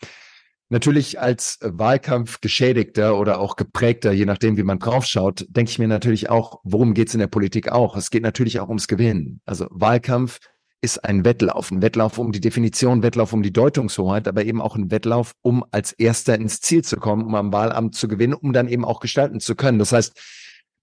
Natürlich 0.69 1.21
als 1.21 1.59
Wahlkampfgeschädigter 1.63 3.19
oder 3.19 3.41
auch 3.41 3.57
geprägter, 3.57 4.13
je 4.13 4.25
nachdem, 4.25 4.57
wie 4.57 4.63
man 4.63 4.79
draufschaut, 4.79 5.47
denke 5.51 5.71
ich 5.71 5.79
mir 5.79 5.89
natürlich 5.89 6.31
auch, 6.31 6.61
worum 6.65 6.95
geht 6.95 7.09
es 7.09 7.15
in 7.15 7.21
der 7.21 7.27
Politik 7.27 7.71
auch? 7.71 7.97
Es 7.97 8.11
geht 8.11 8.23
natürlich 8.23 8.61
auch 8.61 8.69
ums 8.69 8.89
Gewinnen. 8.89 9.41
Also 9.45 9.67
Wahlkampf 9.71 10.39
ist 10.83 11.05
ein 11.05 11.25
Wettlauf. 11.25 11.71
Ein 11.71 11.81
Wettlauf 11.81 12.19
um 12.19 12.33
die 12.33 12.41
Definition, 12.41 13.03
Wettlauf 13.03 13.33
um 13.33 13.43
die 13.43 13.53
Deutungshoheit, 13.53 14.29
aber 14.29 14.45
eben 14.45 14.61
auch 14.61 14.77
ein 14.77 14.91
Wettlauf, 14.91 15.33
um 15.41 15.65
als 15.71 15.93
Erster 15.93 16.35
ins 16.35 16.61
Ziel 16.61 16.85
zu 16.85 16.97
kommen, 16.97 17.25
um 17.25 17.35
am 17.35 17.53
Wahlamt 17.53 17.95
zu 17.95 18.09
gewinnen, 18.09 18.35
um 18.35 18.53
dann 18.53 18.69
eben 18.69 18.85
auch 18.85 19.01
gestalten 19.01 19.41
zu 19.41 19.55
können. 19.55 19.79
Das 19.79 19.93
heißt, 19.93 20.21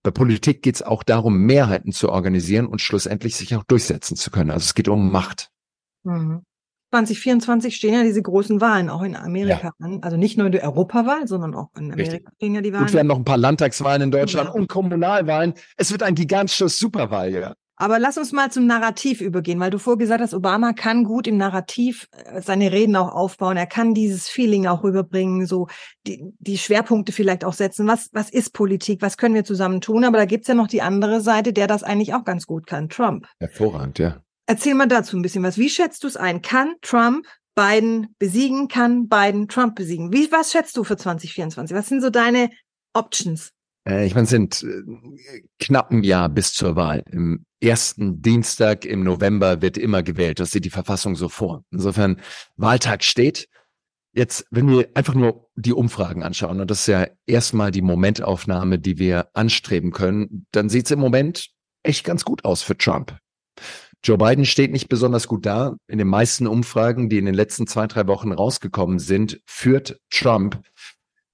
bei 0.02 0.12
Politik 0.12 0.62
geht 0.62 0.76
es 0.76 0.82
auch 0.82 1.04
darum, 1.04 1.46
Mehrheiten 1.46 1.92
zu 1.92 2.10
organisieren 2.10 2.66
und 2.66 2.82
schlussendlich 2.82 3.36
sich 3.36 3.56
auch 3.56 3.64
durchsetzen 3.66 4.16
zu 4.16 4.32
können. 4.32 4.52
Also 4.52 4.64
es 4.64 4.74
geht 4.74 4.88
um 4.88 5.12
Macht. 5.12 5.50
Mhm. 6.04 6.44
2024 6.92 7.76
stehen 7.76 7.94
ja 7.94 8.04
diese 8.04 8.22
großen 8.22 8.62
Wahlen 8.62 8.90
auch 8.90 9.04
in 9.04 9.16
Amerika 9.16 9.68
ja. 9.68 9.86
an. 9.86 10.02
Also 10.02 10.18
nicht 10.18 10.38
nur 10.38 10.50
die 10.50 10.62
Europawahl, 10.62 11.28
sondern 11.28 11.54
auch 11.54 11.70
in 11.78 11.92
Amerika 11.92 12.14
Richtig. 12.14 12.34
stehen 12.38 12.56
ja 12.56 12.62
die 12.62 12.74
Wahlen. 12.74 12.86
Und 12.86 12.94
wir 12.94 13.00
haben 13.02 13.08
noch 13.08 13.18
ein 13.18 13.26
paar 13.26 13.38
Landtagswahlen 13.38 14.02
in 14.04 14.12
Deutschland 14.12 14.50
ja. 14.50 14.56
und 14.56 14.68
Kommunalwahlen. 14.68 15.54
Es 15.78 15.92
wird 15.92 16.02
ein 16.02 16.16
gigantisches 16.16 16.80
Superwahljahr. 16.80 17.56
Aber 17.82 17.98
lass 17.98 18.18
uns 18.18 18.34
mal 18.34 18.52
zum 18.52 18.68
Narrativ 18.68 19.22
übergehen, 19.22 19.58
weil 19.62 19.72
du 19.72 19.80
vorher 19.80 19.98
gesagt 19.98 20.22
hast, 20.22 20.34
Obama 20.34 20.74
kann 20.74 21.06
gut 21.06 21.28
im 21.28 21.38
Narrativ 21.38 22.10
äh, 22.12 22.42
seine 22.42 22.74
Reden 22.74 22.98
auch 22.98 23.14
aufbauen. 23.16 23.56
Er 23.56 23.68
kann 23.68 23.94
dieses 23.94 24.28
Feeling 24.28 24.68
auch 24.68 24.84
rüberbringen, 24.84 25.48
so 25.48 25.68
die, 26.06 26.22
die 26.40 26.58
Schwerpunkte 26.58 27.14
vielleicht 27.14 27.46
auch 27.46 27.54
setzen. 27.54 27.88
Was, 27.88 28.10
was 28.12 28.30
ist 28.30 28.52
Politik? 28.52 29.02
Was 29.02 29.16
können 29.16 29.34
wir 29.34 29.46
zusammen 29.46 29.80
tun? 29.80 30.04
Aber 30.04 30.18
da 30.18 30.26
gibt's 30.26 30.50
ja 30.50 30.56
noch 30.56 30.68
die 30.68 30.82
andere 30.82 31.22
Seite, 31.22 31.54
der 31.54 31.68
das 31.68 31.84
eigentlich 31.84 32.14
auch 32.14 32.26
ganz 32.26 32.46
gut 32.46 32.68
kann, 32.68 32.90
Trump. 32.90 33.28
Hervorragend, 33.40 33.98
ja. 33.98 34.22
Erzähl 34.46 34.74
mal 34.74 34.88
dazu 34.88 35.16
ein 35.16 35.22
bisschen 35.22 35.44
was. 35.44 35.58
Wie 35.58 35.70
schätzt 35.70 36.04
du 36.04 36.08
es 36.08 36.18
ein? 36.18 36.42
Kann 36.42 36.74
Trump 36.82 37.26
Biden 37.56 38.14
besiegen? 38.20 38.68
Kann 38.68 39.08
Biden 39.08 39.48
Trump 39.48 39.76
besiegen? 39.76 40.12
Wie, 40.12 40.30
was 40.34 40.52
schätzt 40.52 40.76
du 40.76 40.84
für 40.84 40.98
2024? 40.98 41.78
Was 41.78 41.88
sind 41.88 42.02
so 42.02 42.10
deine 42.10 42.50
Options? 42.94 43.54
Äh, 43.88 44.06
ich 44.06 44.16
meine, 44.16 44.26
es 44.26 44.30
sind 44.30 44.64
äh, 44.64 45.42
knapp 45.60 45.92
ein 45.92 46.04
Jahr 46.04 46.30
bis 46.30 46.54
zur 46.54 46.76
Wahl. 46.76 47.04
Im 47.12 47.46
ersten 47.62 48.22
Dienstag 48.22 48.86
im 48.86 49.04
November 49.04 49.62
wird 49.62 49.78
immer 49.78 50.04
gewählt. 50.04 50.40
Das 50.40 50.52
sieht 50.52 50.66
die 50.66 50.70
Verfassung 50.70 51.16
so 51.16 51.30
vor. 51.30 51.64
Insofern, 51.72 52.22
Wahltag 52.56 53.04
steht. 53.04 53.48
Jetzt, 54.14 54.46
wenn 54.50 54.68
wir 54.68 54.90
einfach 54.96 55.14
nur 55.14 55.50
die 55.56 55.74
Umfragen 55.74 56.24
anschauen, 56.24 56.60
und 56.60 56.72
das 56.72 56.82
ist 56.82 56.88
ja 56.88 57.08
erstmal 57.28 57.72
die 57.72 57.84
Momentaufnahme, 57.84 58.80
die 58.80 58.98
wir 58.98 59.30
anstreben 59.34 59.92
können, 59.92 60.48
dann 60.52 60.70
sieht 60.70 60.86
es 60.86 60.92
im 60.92 61.00
Moment 61.00 61.50
echt 61.84 62.04
ganz 62.04 62.26
gut 62.26 62.44
aus 62.44 62.64
für 62.64 62.78
Trump. 62.78 63.18
Joe 64.04 64.18
Biden 64.18 64.46
steht 64.46 64.72
nicht 64.72 64.88
besonders 64.88 65.28
gut 65.28 65.46
da. 65.46 65.76
In 65.88 65.98
den 65.98 66.08
meisten 66.08 66.48
Umfragen, 66.48 67.10
die 67.10 67.18
in 67.18 67.26
den 67.26 67.36
letzten 67.36 67.68
zwei, 67.68 67.86
drei 67.86 68.08
Wochen 68.08 68.32
rausgekommen 68.32 68.98
sind, 68.98 69.42
führt 69.46 70.00
Trump 70.10 70.62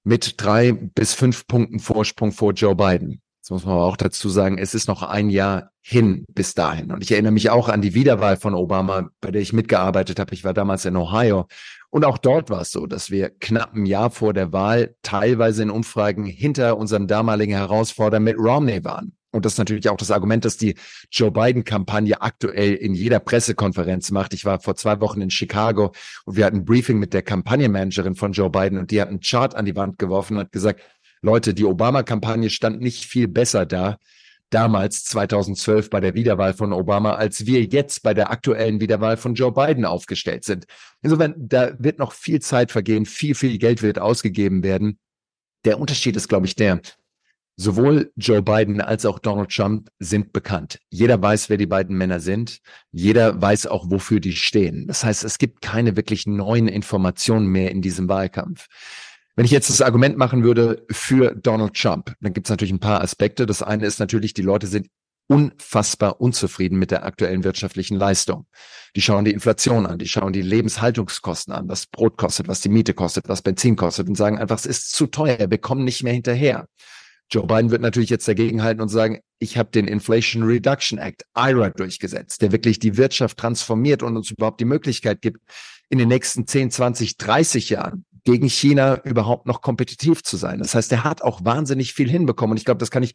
mit 0.06 0.34
drei 0.36 0.70
bis 0.72 1.14
fünf 1.14 1.48
Punkten 1.48 1.80
Vorsprung 1.80 2.30
vor 2.30 2.52
Joe 2.52 2.76
Biden. 2.76 3.20
Jetzt 3.42 3.50
muss 3.50 3.64
man 3.64 3.74
aber 3.74 3.84
auch 3.84 3.96
dazu 3.96 4.28
sagen, 4.28 4.56
es 4.56 4.72
ist 4.72 4.86
noch 4.86 5.02
ein 5.02 5.30
Jahr 5.30 5.70
hin 5.82 6.24
bis 6.28 6.54
dahin. 6.54 6.92
Und 6.92 7.02
ich 7.02 7.10
erinnere 7.10 7.32
mich 7.32 7.50
auch 7.50 7.68
an 7.68 7.82
die 7.82 7.92
Wiederwahl 7.92 8.36
von 8.36 8.54
Obama, 8.54 9.10
bei 9.20 9.32
der 9.32 9.42
ich 9.42 9.52
mitgearbeitet 9.52 10.20
habe. 10.20 10.32
Ich 10.32 10.44
war 10.44 10.54
damals 10.54 10.84
in 10.84 10.96
Ohio. 10.96 11.46
Und 11.90 12.04
auch 12.04 12.18
dort 12.18 12.50
war 12.50 12.60
es 12.60 12.70
so, 12.70 12.86
dass 12.86 13.10
wir 13.10 13.30
knapp 13.30 13.74
ein 13.74 13.84
Jahr 13.84 14.10
vor 14.10 14.32
der 14.32 14.52
Wahl 14.52 14.94
teilweise 15.02 15.64
in 15.64 15.70
Umfragen 15.70 16.24
hinter 16.24 16.76
unserem 16.76 17.08
damaligen 17.08 17.54
Herausforderer 17.54 18.20
Mitt 18.20 18.38
Romney 18.38 18.84
waren. 18.84 19.16
Und 19.36 19.44
das 19.44 19.52
ist 19.52 19.58
natürlich 19.58 19.88
auch 19.88 19.96
das 19.96 20.10
Argument, 20.10 20.44
dass 20.44 20.56
die 20.56 20.74
Joe 21.10 21.30
Biden-Kampagne 21.30 22.20
aktuell 22.20 22.74
in 22.74 22.94
jeder 22.94 23.20
Pressekonferenz 23.20 24.10
macht. 24.10 24.34
Ich 24.34 24.44
war 24.44 24.60
vor 24.60 24.76
zwei 24.76 25.00
Wochen 25.00 25.20
in 25.20 25.30
Chicago 25.30 25.92
und 26.24 26.36
wir 26.36 26.44
hatten 26.44 26.58
ein 26.58 26.64
Briefing 26.64 26.98
mit 26.98 27.12
der 27.12 27.22
Kampagnenmanagerin 27.22 28.16
von 28.16 28.32
Joe 28.32 28.50
Biden 28.50 28.78
und 28.78 28.90
die 28.90 29.00
hat 29.00 29.08
einen 29.08 29.20
Chart 29.20 29.54
an 29.54 29.64
die 29.64 29.76
Wand 29.76 29.98
geworfen 29.98 30.34
und 30.34 30.40
hat 30.40 30.52
gesagt, 30.52 30.80
Leute, 31.22 31.54
die 31.54 31.64
Obama-Kampagne 31.64 32.50
stand 32.50 32.80
nicht 32.80 33.04
viel 33.04 33.28
besser 33.28 33.66
da 33.66 33.98
damals 34.50 35.04
2012 35.04 35.90
bei 35.90 36.00
der 36.00 36.14
Wiederwahl 36.14 36.54
von 36.54 36.72
Obama, 36.72 37.14
als 37.14 37.46
wir 37.46 37.64
jetzt 37.64 38.02
bei 38.02 38.14
der 38.14 38.30
aktuellen 38.30 38.80
Wiederwahl 38.80 39.16
von 39.16 39.34
Joe 39.34 39.52
Biden 39.52 39.84
aufgestellt 39.84 40.44
sind. 40.44 40.66
Insofern, 41.02 41.34
da 41.36 41.72
wird 41.78 41.98
noch 41.98 42.12
viel 42.12 42.40
Zeit 42.40 42.70
vergehen, 42.70 43.06
viel, 43.06 43.34
viel 43.34 43.58
Geld 43.58 43.82
wird 43.82 43.98
ausgegeben 43.98 44.62
werden. 44.62 44.98
Der 45.64 45.80
Unterschied 45.80 46.16
ist, 46.16 46.28
glaube 46.28 46.46
ich, 46.46 46.54
der, 46.54 46.80
Sowohl 47.58 48.12
Joe 48.16 48.42
Biden 48.42 48.82
als 48.82 49.06
auch 49.06 49.18
Donald 49.18 49.50
Trump 49.50 49.88
sind 49.98 50.34
bekannt. 50.34 50.78
Jeder 50.90 51.20
weiß, 51.20 51.48
wer 51.48 51.56
die 51.56 51.66
beiden 51.66 51.96
Männer 51.96 52.20
sind. 52.20 52.58
Jeder 52.92 53.40
weiß 53.40 53.66
auch, 53.66 53.90
wofür 53.90 54.20
die 54.20 54.32
stehen. 54.32 54.86
Das 54.86 55.04
heißt, 55.04 55.24
es 55.24 55.38
gibt 55.38 55.62
keine 55.62 55.96
wirklich 55.96 56.26
neuen 56.26 56.68
Informationen 56.68 57.46
mehr 57.46 57.70
in 57.70 57.80
diesem 57.80 58.08
Wahlkampf. 58.08 58.66
Wenn 59.36 59.46
ich 59.46 59.50
jetzt 59.50 59.70
das 59.70 59.80
Argument 59.80 60.18
machen 60.18 60.44
würde 60.44 60.84
für 60.90 61.34
Donald 61.34 61.74
Trump, 61.74 62.14
dann 62.20 62.34
gibt 62.34 62.46
es 62.46 62.50
natürlich 62.50 62.72
ein 62.72 62.80
paar 62.80 63.02
Aspekte. 63.02 63.46
Das 63.46 63.62
eine 63.62 63.86
ist 63.86 64.00
natürlich, 64.00 64.34
die 64.34 64.42
Leute 64.42 64.66
sind 64.66 64.88
unfassbar 65.28 66.20
unzufrieden 66.20 66.78
mit 66.78 66.90
der 66.90 67.04
aktuellen 67.04 67.42
wirtschaftlichen 67.42 67.96
Leistung. 67.96 68.46
Die 68.94 69.02
schauen 69.02 69.24
die 69.24 69.32
Inflation 69.32 69.86
an, 69.86 69.98
die 69.98 70.08
schauen 70.08 70.32
die 70.32 70.42
Lebenshaltungskosten 70.42 71.52
an, 71.52 71.68
was 71.68 71.86
Brot 71.86 72.16
kostet, 72.16 72.48
was 72.48 72.60
die 72.60 72.68
Miete 72.68 72.94
kostet, 72.94 73.28
was 73.28 73.42
Benzin 73.42 73.76
kostet 73.76 74.08
und 74.08 74.14
sagen 74.14 74.38
einfach, 74.38 74.56
es 74.56 74.66
ist 74.66 74.92
zu 74.92 75.06
teuer, 75.06 75.50
wir 75.50 75.58
kommen 75.58 75.84
nicht 75.84 76.02
mehr 76.02 76.12
hinterher. 76.12 76.68
Joe 77.30 77.46
Biden 77.46 77.70
wird 77.70 77.82
natürlich 77.82 78.10
jetzt 78.10 78.28
dagegenhalten 78.28 78.80
und 78.80 78.88
sagen, 78.88 79.20
ich 79.38 79.58
habe 79.58 79.70
den 79.70 79.88
Inflation 79.88 80.44
Reduction 80.44 80.98
Act, 80.98 81.24
IRA, 81.36 81.70
durchgesetzt, 81.70 82.40
der 82.42 82.52
wirklich 82.52 82.78
die 82.78 82.96
Wirtschaft 82.96 83.36
transformiert 83.38 84.02
und 84.02 84.16
uns 84.16 84.30
überhaupt 84.30 84.60
die 84.60 84.64
Möglichkeit 84.64 85.22
gibt, 85.22 85.40
in 85.88 85.98
den 85.98 86.08
nächsten 86.08 86.46
10, 86.46 86.70
20, 86.70 87.16
30 87.16 87.70
Jahren 87.70 88.04
gegen 88.24 88.48
China 88.48 89.00
überhaupt 89.04 89.46
noch 89.46 89.60
kompetitiv 89.60 90.22
zu 90.22 90.36
sein. 90.36 90.58
Das 90.58 90.74
heißt, 90.74 90.90
er 90.92 91.04
hat 91.04 91.22
auch 91.22 91.44
wahnsinnig 91.44 91.94
viel 91.94 92.10
hinbekommen. 92.10 92.52
Und 92.52 92.58
ich 92.58 92.64
glaube, 92.64 92.78
das 92.78 92.90
kann 92.90 93.04
ich 93.04 93.14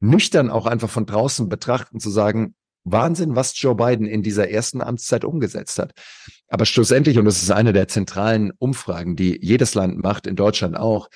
nüchtern 0.00 0.50
auch 0.50 0.66
einfach 0.66 0.90
von 0.90 1.06
draußen 1.06 1.48
betrachten, 1.48 2.00
zu 2.00 2.10
sagen, 2.10 2.54
Wahnsinn, 2.84 3.36
was 3.36 3.58
Joe 3.60 3.74
Biden 3.74 4.06
in 4.06 4.22
dieser 4.22 4.50
ersten 4.50 4.82
Amtszeit 4.82 5.24
umgesetzt 5.24 5.78
hat. 5.78 5.92
Aber 6.48 6.66
schlussendlich, 6.66 7.18
und 7.18 7.24
das 7.24 7.42
ist 7.42 7.50
eine 7.50 7.72
der 7.72 7.88
zentralen 7.88 8.52
Umfragen, 8.58 9.16
die 9.16 9.38
jedes 9.40 9.74
Land 9.74 10.02
macht, 10.02 10.26
in 10.26 10.36
Deutschland 10.36 10.76
auch, 10.76 11.08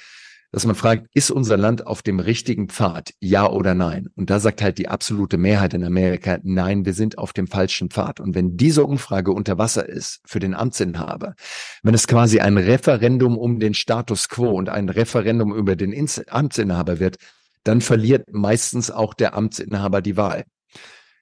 dass 0.53 0.67
man 0.67 0.75
fragt, 0.75 1.07
ist 1.15 1.31
unser 1.31 1.57
Land 1.57 1.87
auf 1.87 2.03
dem 2.03 2.21
richtigen 2.21 2.69
Pfad? 2.69 3.13
Ja 3.21 3.51
oder 3.51 3.75
nein? 3.75 4.09
Und 4.15 4.31
da 4.31 4.41
sagt 4.41 4.63
halt 4.63 4.79
die 4.79 4.89
absolute 4.89 5.39
Mehrheit 5.39 5.75
in 5.75 5.85
Amerika, 5.85 6.39
nein, 6.43 6.85
wir 6.85 6.93
sind 6.93 7.19
auf 7.19 7.33
dem 7.33 7.47
falschen 7.47 7.91
Pfad. 7.91 8.21
Und 8.21 8.35
wenn 8.35 8.57
diese 8.57 8.85
Umfrage 8.85 9.33
unter 9.33 9.59
Wasser 9.59 9.89
ist 9.89 10.21
für 10.25 10.39
den 10.39 10.55
Amtsinhaber, 10.55 11.35
wenn 11.83 11.95
es 11.95 12.07
quasi 12.07 12.41
ein 12.41 12.59
Referendum 12.59 13.37
um 13.37 13.59
den 13.59 13.75
Status 13.75 14.29
quo 14.29 14.51
und 14.51 14.69
ein 14.69 14.89
Referendum 14.89 15.55
über 15.55 15.77
den 15.77 15.95
Amtsinhaber 16.29 17.01
wird, 17.01 17.17
dann 17.65 17.81
verliert 17.81 18.33
meistens 18.33 18.91
auch 18.91 19.15
der 19.15 19.35
Amtsinhaber 19.35 20.01
die 20.01 20.17
Wahl. 20.17 20.45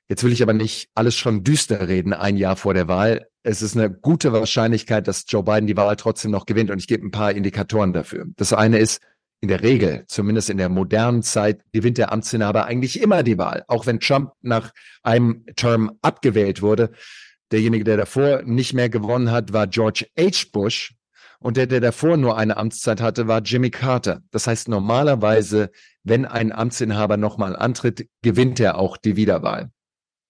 Jetzt 0.09 0.23
will 0.23 0.33
ich 0.33 0.43
aber 0.43 0.53
nicht 0.53 0.91
alles 0.95 1.15
schon 1.15 1.45
düster 1.45 1.89
reden, 1.89 2.13
ein 2.13 2.37
Jahr 2.37 2.57
vor 2.57 2.75
der 2.75 2.89
Wahl. 2.89 3.27
Es 3.43 3.63
ist 3.63 3.77
eine 3.77 3.91
gute 3.91 4.33
Wahrscheinlichkeit, 4.33 5.09
dass 5.09 5.25
Joe 5.27 5.43
Biden 5.43 5.67
die 5.67 5.77
Wahl 5.77 5.97
trotzdem 5.97 6.31
noch 6.31 6.45
gewinnt. 6.45 6.71
Und 6.71 6.79
ich 6.79 6.87
gebe 6.87 7.07
ein 7.07 7.11
paar 7.11 7.33
Indikatoren 7.33 7.95
dafür. 7.95 8.27
Das 8.37 8.53
eine 8.53 8.79
ist, 8.79 9.01
in 9.45 9.49
der 9.49 9.63
Regel, 9.63 10.05
zumindest 10.07 10.49
in 10.49 10.57
der 10.57 10.71
modernen 10.71 11.23
Zeit, 11.23 11.61
gewinnt 11.71 11.99
der 11.99 12.13
Amtsinhaber 12.13 12.65
eigentlich 12.65 12.99
immer 13.01 13.23
die 13.23 13.37
Wahl. 13.37 13.63
Auch 13.69 13.85
wenn 13.85 14.01
Trump 14.01 14.33
nach 14.41 14.73
einem 15.03 15.45
Term 15.55 15.99
abgewählt 16.01 16.63
wurde. 16.63 16.93
Derjenige, 17.53 17.85
der 17.85 17.99
davor 17.99 18.41
nicht 18.45 18.73
mehr 18.73 18.89
gewonnen 18.89 19.31
hat, 19.31 19.53
war 19.53 19.67
George 19.67 20.07
H. 20.19 20.47
Bush. 20.51 20.95
Und 21.41 21.59
der, 21.59 21.67
der 21.67 21.81
davor 21.81 22.17
nur 22.17 22.39
eine 22.39 22.57
Amtszeit 22.57 23.03
hatte, 23.03 23.29
war 23.29 23.43
Jimmy 23.43 23.69
Carter. 23.69 24.23
Das 24.31 24.47
heißt, 24.47 24.69
normalerweise, 24.69 25.71
wenn 26.05 26.25
ein 26.25 26.51
Amtsinhaber 26.51 27.19
nochmal 27.19 27.55
antritt, 27.55 28.09
gewinnt 28.23 28.61
er 28.61 28.79
auch 28.79 28.97
die 28.97 29.17
Wiederwahl. 29.17 29.69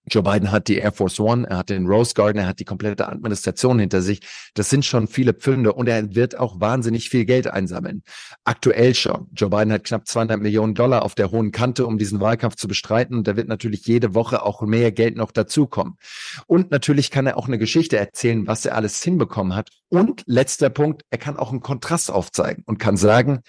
Joe 0.06 0.22
Biden 0.22 0.52
hat 0.52 0.68
die 0.68 0.76
Air 0.76 0.92
Force 0.92 1.18
One, 1.18 1.46
er 1.48 1.58
hat 1.58 1.70
den 1.70 1.86
Rose 1.86 2.14
Garden, 2.14 2.38
er 2.38 2.46
hat 2.46 2.60
die 2.60 2.64
komplette 2.64 3.08
Administration 3.08 3.78
hinter 3.78 4.02
sich. 4.02 4.20
Das 4.54 4.68
sind 4.68 4.84
schon 4.84 5.06
viele 5.08 5.32
Pfünde 5.32 5.72
und 5.72 5.88
er 5.88 6.14
wird 6.14 6.38
auch 6.38 6.60
wahnsinnig 6.60 7.08
viel 7.08 7.24
Geld 7.24 7.46
einsammeln. 7.46 8.02
Aktuell 8.44 8.94
schon. 8.94 9.28
Joe 9.34 9.48
Biden 9.48 9.72
hat 9.72 9.84
knapp 9.84 10.06
200 10.06 10.40
Millionen 10.40 10.74
Dollar 10.74 11.02
auf 11.02 11.14
der 11.14 11.30
hohen 11.30 11.52
Kante, 11.52 11.86
um 11.86 11.96
diesen 11.96 12.20
Wahlkampf 12.20 12.56
zu 12.56 12.68
bestreiten. 12.68 13.16
Und 13.16 13.26
da 13.26 13.36
wird 13.36 13.48
natürlich 13.48 13.86
jede 13.86 14.14
Woche 14.14 14.42
auch 14.42 14.60
mehr 14.62 14.92
Geld 14.92 15.16
noch 15.16 15.32
dazukommen. 15.32 15.96
Und 16.46 16.70
natürlich 16.70 17.10
kann 17.10 17.26
er 17.26 17.38
auch 17.38 17.46
eine 17.46 17.58
Geschichte 17.58 17.96
erzählen, 17.96 18.46
was 18.46 18.66
er 18.66 18.76
alles 18.76 19.02
hinbekommen 19.02 19.54
hat. 19.54 19.70
Und 19.88 20.22
letzter 20.26 20.70
Punkt, 20.70 21.02
er 21.10 21.18
kann 21.18 21.36
auch 21.36 21.50
einen 21.50 21.60
Kontrast 21.60 22.10
aufzeigen 22.10 22.62
und 22.66 22.78
kann 22.78 22.96
sagen, 22.96 23.40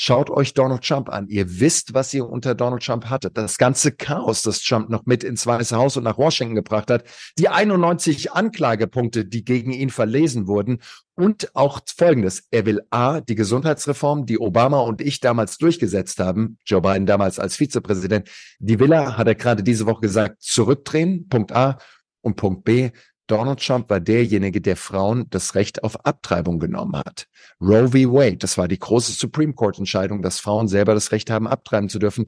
Schaut 0.00 0.30
euch 0.30 0.54
Donald 0.54 0.84
Trump 0.84 1.08
an. 1.08 1.26
Ihr 1.26 1.58
wisst, 1.58 1.92
was 1.92 2.14
ihr 2.14 2.24
unter 2.24 2.54
Donald 2.54 2.84
Trump 2.84 3.06
hattet. 3.06 3.36
Das 3.36 3.58
ganze 3.58 3.90
Chaos, 3.90 4.42
das 4.42 4.60
Trump 4.62 4.90
noch 4.90 5.06
mit 5.06 5.24
ins 5.24 5.44
Weiße 5.44 5.76
Haus 5.76 5.96
und 5.96 6.04
nach 6.04 6.18
Washington 6.18 6.54
gebracht 6.54 6.88
hat. 6.88 7.02
Die 7.36 7.48
91 7.48 8.30
Anklagepunkte, 8.30 9.24
die 9.24 9.44
gegen 9.44 9.72
ihn 9.72 9.90
verlesen 9.90 10.46
wurden. 10.46 10.78
Und 11.16 11.50
auch 11.56 11.80
Folgendes. 11.96 12.44
Er 12.52 12.64
will 12.64 12.82
A, 12.90 13.20
die 13.20 13.34
Gesundheitsreform, 13.34 14.24
die 14.24 14.38
Obama 14.38 14.78
und 14.78 15.00
ich 15.00 15.18
damals 15.18 15.58
durchgesetzt 15.58 16.20
haben, 16.20 16.58
Joe 16.64 16.80
Biden 16.80 17.06
damals 17.06 17.40
als 17.40 17.56
Vizepräsident, 17.56 18.30
die 18.60 18.78
will 18.78 18.92
er, 18.92 19.18
hat 19.18 19.26
er 19.26 19.34
gerade 19.34 19.64
diese 19.64 19.86
Woche 19.86 20.02
gesagt, 20.02 20.40
zurückdrehen. 20.40 21.28
Punkt 21.28 21.50
A. 21.50 21.76
Und 22.20 22.36
Punkt 22.36 22.62
B, 22.62 22.90
Donald 23.28 23.64
Trump 23.64 23.88
war 23.90 24.00
derjenige, 24.00 24.60
der 24.60 24.76
Frauen 24.76 25.26
das 25.30 25.54
Recht 25.54 25.84
auf 25.84 26.04
Abtreibung 26.04 26.58
genommen 26.58 26.96
hat. 26.96 27.28
Roe 27.60 27.88
v. 27.88 28.12
Wade, 28.12 28.38
das 28.38 28.58
war 28.58 28.68
die 28.68 28.78
große 28.78 29.12
Supreme 29.12 29.52
Court 29.52 29.78
Entscheidung, 29.78 30.22
dass 30.22 30.40
Frauen 30.40 30.66
selber 30.66 30.94
das 30.94 31.12
Recht 31.12 31.30
haben, 31.30 31.46
abtreiben 31.46 31.88
zu 31.88 31.98
dürfen. 31.98 32.26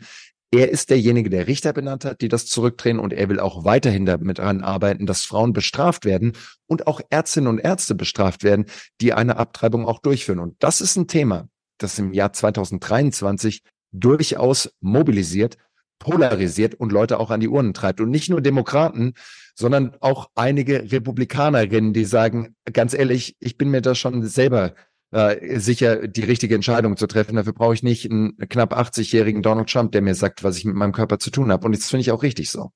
Er 0.53 0.71
ist 0.71 0.91
derjenige, 0.91 1.31
der 1.31 1.47
Richter 1.47 1.73
benannt 1.73 2.05
hat, 2.05 2.21
die 2.21 2.29
das 2.29 2.47
zurückdrehen 2.47 2.99
und 2.99 3.13
er 3.13 3.29
will 3.29 3.41
auch 3.41 3.65
weiterhin 3.65 4.05
damit 4.05 4.39
daran 4.39 4.63
arbeiten, 4.63 5.07
dass 5.07 5.25
Frauen 5.25 5.53
bestraft 5.53 6.05
werden 6.05 6.33
und 6.67 6.87
auch 6.87 7.01
Ärztinnen 7.09 7.49
und 7.49 7.61
Ärzte 7.61 7.95
bestraft 7.95 8.43
werden, 8.43 8.67
die 9.01 9.13
eine 9.13 9.37
Abtreibung 9.37 9.87
auch 9.87 10.01
durchführen. 10.01 10.41
Und 10.41 10.57
das 10.59 10.81
ist 10.81 10.97
ein 10.97 11.07
Thema, 11.07 11.49
das 11.79 11.99
im 11.99 12.13
Jahr 12.13 12.33
2023 12.33 13.63
durchaus 13.93 14.75
mobilisiert, 14.81 15.57
polarisiert 16.01 16.75
und 16.75 16.91
Leute 16.93 17.21
auch 17.21 17.31
an 17.31 17.41
die 17.41 17.49
Urnen 17.49 17.73
treibt. 17.73 18.01
Und 18.01 18.11
nicht 18.11 18.29
nur 18.29 18.41
Demokraten, 18.41 19.15
sondern 19.61 19.97
auch 20.01 20.31
einige 20.35 20.91
Republikanerinnen, 20.91 21.93
die 21.93 22.05
sagen, 22.05 22.57
ganz 22.73 22.95
ehrlich, 22.95 23.37
ich 23.39 23.57
bin 23.59 23.71
mir 23.71 23.83
da 23.83 23.95
schon 23.95 24.27
selber 24.27 24.73
äh, 25.13 25.59
sicher, 25.59 26.09
die 26.09 26.25
richtige 26.25 26.55
Entscheidung 26.55 26.97
zu 26.97 27.07
treffen. 27.07 27.37
Dafür 27.37 27.53
brauche 27.53 27.75
ich 27.75 27.83
nicht 27.83 28.11
einen 28.11 28.37
knapp 28.49 28.77
80-jährigen 28.77 29.43
Donald 29.43 29.69
Trump, 29.69 29.93
der 29.93 30.03
mir 30.03 30.15
sagt, 30.15 30.43
was 30.43 30.57
ich 30.57 30.65
mit 30.65 30.75
meinem 30.75 30.93
Körper 30.93 31.19
zu 31.19 31.31
tun 31.31 31.53
habe. 31.53 31.67
Und 31.67 31.77
das 31.77 31.89
finde 31.89 32.01
ich 32.01 32.11
auch 32.11 32.23
richtig 32.23 32.51
so. 32.51 32.71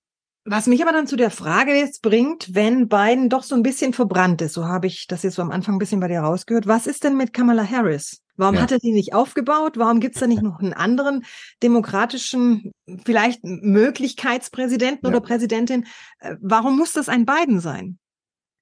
Was 0.45 0.67
mich 0.67 0.83
aber 0.83 0.93
dann 0.93 1.07
zu 1.07 1.17
der 1.17 1.31
Frage 1.31 1.73
jetzt 1.73 2.03
bringt, 2.03 2.55
wenn 2.55 2.89
Biden 2.89 3.31
doch 3.31 3.43
so 3.43 3.55
ein 3.55 3.63
bisschen 3.63 3.95
verbrannt 3.95 4.43
ist, 4.43 4.53
so 4.53 4.67
habe 4.67 4.87
ich 4.87 5.07
das 5.07 5.23
jetzt 5.23 5.37
so 5.37 5.43
am 5.43 5.51
Anfang 5.51 5.77
ein 5.77 5.79
bisschen 5.79 6.01
bei 6.01 6.09
dir 6.09 6.21
rausgehört, 6.21 6.67
was 6.67 6.87
ist 6.87 7.03
denn 7.03 7.17
mit 7.17 7.33
Kamala 7.33 7.67
Harris? 7.67 8.21
Warum 8.37 8.57
ja. 8.57 8.63
hat 8.63 8.73
er 8.73 8.79
die 8.79 8.93
nicht 8.93 9.15
aufgebaut? 9.15 9.77
Warum 9.77 10.01
gibt 10.01 10.17
es 10.17 10.21
da 10.21 10.27
nicht 10.27 10.43
noch 10.43 10.61
einen 10.61 10.73
anderen 10.73 11.25
demokratischen, 11.63 12.73
vielleicht 13.05 13.45
Möglichkeitspräsidenten 13.45 15.07
ja. 15.07 15.11
oder 15.11 15.21
Präsidentin? 15.21 15.87
Äh, 16.19 16.37
warum 16.41 16.77
muss 16.77 16.93
das 16.93 17.09
ein 17.09 17.27
Biden 17.27 17.61
sein? 17.61 17.99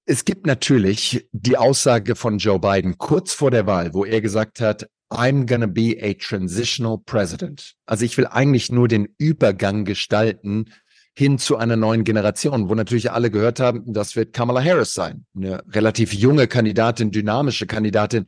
Es 0.05 0.25
gibt 0.25 0.47
natürlich 0.47 1.29
die 1.33 1.57
Aussage 1.57 2.17
von 2.17 2.39
Joe 2.39 2.59
Biden 2.59 2.99
kurz 2.99 3.33
vor 3.33 3.51
der 3.51 3.67
Wahl, 3.67 3.95
wo 3.95 4.05
er 4.05 4.21
gesagt 4.21 4.61
hat, 4.61 4.89
I'm 5.11 5.47
gonna 5.47 5.67
be 5.67 5.97
a 6.01 6.15
transitional 6.15 6.99
president. 6.99 7.75
Also 7.87 8.05
ich 8.05 8.17
will 8.17 8.27
eigentlich 8.27 8.73
nur 8.73 8.89
den 8.89 9.09
Übergang 9.19 9.85
gestalten 9.85 10.71
hin 11.15 11.39
zu 11.39 11.59
einer 11.59 11.77
neuen 11.77 12.05
Generation, 12.05 12.69
wo 12.69 12.75
natürlich 12.75 13.11
alle 13.11 13.31
gehört 13.31 13.61
haben, 13.61 13.93
das 13.93 14.17
wird 14.17 14.33
Kamala 14.33 14.63
Harris 14.65 14.95
sein. 14.95 15.27
Eine 15.37 15.63
relativ 15.69 16.15
junge 16.15 16.47
Kandidatin, 16.47 17.11
dynamische 17.11 17.67
Kandidatin, 17.67 18.27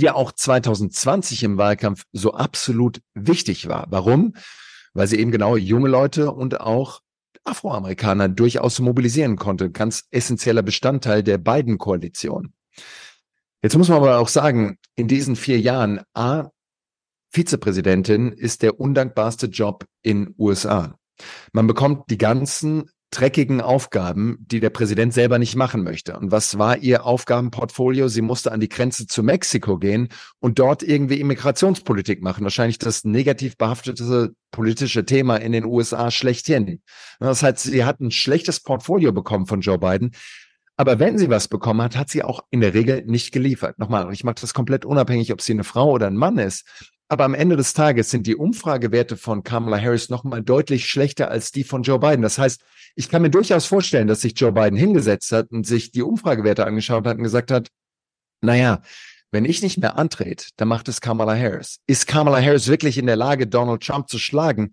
ja 0.00 0.14
auch 0.14 0.32
2020 0.32 1.42
im 1.42 1.58
Wahlkampf 1.58 2.04
so 2.12 2.32
absolut 2.32 3.00
wichtig 3.14 3.68
war. 3.68 3.86
Warum? 3.90 4.34
Weil 4.94 5.06
sie 5.08 5.18
eben 5.18 5.30
genau 5.30 5.56
junge 5.56 5.88
Leute 5.88 6.32
und 6.32 6.60
auch 6.60 7.00
Afroamerikaner 7.44 8.28
durchaus 8.28 8.78
mobilisieren 8.78 9.36
konnte. 9.36 9.70
Ganz 9.70 10.04
essentieller 10.10 10.62
Bestandteil 10.62 11.22
der 11.22 11.38
beiden 11.38 11.78
Koalitionen. 11.78 12.52
Jetzt 13.62 13.76
muss 13.76 13.88
man 13.88 13.98
aber 13.98 14.18
auch 14.18 14.28
sagen, 14.28 14.78
in 14.94 15.08
diesen 15.08 15.34
vier 15.34 15.58
Jahren, 15.58 16.00
A, 16.14 16.50
Vizepräsidentin 17.30 18.32
ist 18.32 18.62
der 18.62 18.78
undankbarste 18.78 19.46
Job 19.46 19.84
in 20.02 20.34
USA. 20.38 20.96
Man 21.52 21.66
bekommt 21.66 22.10
die 22.10 22.18
ganzen 22.18 22.88
dreckigen 23.10 23.60
Aufgaben, 23.60 24.38
die 24.40 24.60
der 24.60 24.70
Präsident 24.70 25.14
selber 25.14 25.38
nicht 25.38 25.56
machen 25.56 25.82
möchte. 25.82 26.18
Und 26.18 26.30
was 26.30 26.58
war 26.58 26.76
ihr 26.78 27.06
Aufgabenportfolio? 27.06 28.08
Sie 28.08 28.20
musste 28.20 28.52
an 28.52 28.60
die 28.60 28.68
Grenze 28.68 29.06
zu 29.06 29.22
Mexiko 29.22 29.78
gehen 29.78 30.08
und 30.40 30.58
dort 30.58 30.82
irgendwie 30.82 31.20
Immigrationspolitik 31.20 32.22
machen. 32.22 32.44
Wahrscheinlich 32.44 32.78
das 32.78 33.04
negativ 33.04 33.56
behaftete 33.56 34.34
politische 34.50 35.04
Thema 35.04 35.36
in 35.36 35.52
den 35.52 35.64
USA 35.64 36.10
schlechthin. 36.10 36.80
Das 37.18 37.42
heißt, 37.42 37.60
sie 37.60 37.84
hat 37.84 38.00
ein 38.00 38.10
schlechtes 38.10 38.60
Portfolio 38.60 39.12
bekommen 39.12 39.46
von 39.46 39.60
Joe 39.60 39.78
Biden. 39.78 40.12
Aber 40.76 41.00
wenn 41.00 41.18
sie 41.18 41.28
was 41.28 41.48
bekommen 41.48 41.82
hat, 41.82 41.96
hat 41.96 42.08
sie 42.08 42.22
auch 42.22 42.40
in 42.50 42.60
der 42.60 42.72
Regel 42.72 43.04
nicht 43.04 43.32
geliefert. 43.32 43.78
Nochmal, 43.80 44.12
ich 44.12 44.22
mache 44.22 44.36
das 44.40 44.54
komplett 44.54 44.84
unabhängig, 44.84 45.32
ob 45.32 45.40
sie 45.40 45.52
eine 45.52 45.64
Frau 45.64 45.90
oder 45.90 46.06
ein 46.06 46.16
Mann 46.16 46.38
ist. 46.38 46.64
Aber 47.08 47.24
am 47.24 47.34
Ende 47.34 47.56
des 47.56 47.72
Tages 47.72 48.10
sind 48.10 48.26
die 48.26 48.36
Umfragewerte 48.36 49.16
von 49.16 49.42
Kamala 49.42 49.80
Harris 49.80 50.10
nochmal 50.10 50.42
deutlich 50.42 50.86
schlechter 50.86 51.30
als 51.30 51.52
die 51.52 51.64
von 51.64 51.82
Joe 51.82 51.98
Biden. 51.98 52.22
Das 52.22 52.38
heißt, 52.38 52.60
ich 52.96 53.08
kann 53.08 53.22
mir 53.22 53.30
durchaus 53.30 53.64
vorstellen, 53.66 54.08
dass 54.08 54.20
sich 54.20 54.38
Joe 54.38 54.52
Biden 54.52 54.76
hingesetzt 54.78 55.32
hat 55.32 55.50
und 55.50 55.66
sich 55.66 55.90
die 55.90 56.02
Umfragewerte 56.02 56.66
angeschaut 56.66 57.06
hat 57.06 57.16
und 57.16 57.22
gesagt 57.22 57.50
hat, 57.50 57.68
naja, 58.42 58.82
Wenn 59.30 59.44
ich 59.44 59.60
nicht 59.62 59.78
mehr 59.78 59.98
antrete, 59.98 60.46
dann 60.56 60.68
macht 60.68 60.88
es 60.88 61.00
Kamala 61.00 61.36
Harris. 61.36 61.80
Ist 61.86 62.06
Kamala 62.06 62.40
Harris 62.40 62.68
wirklich 62.68 62.96
in 62.96 63.06
der 63.06 63.16
Lage, 63.16 63.46
Donald 63.46 63.82
Trump 63.82 64.08
zu 64.08 64.18
schlagen? 64.18 64.72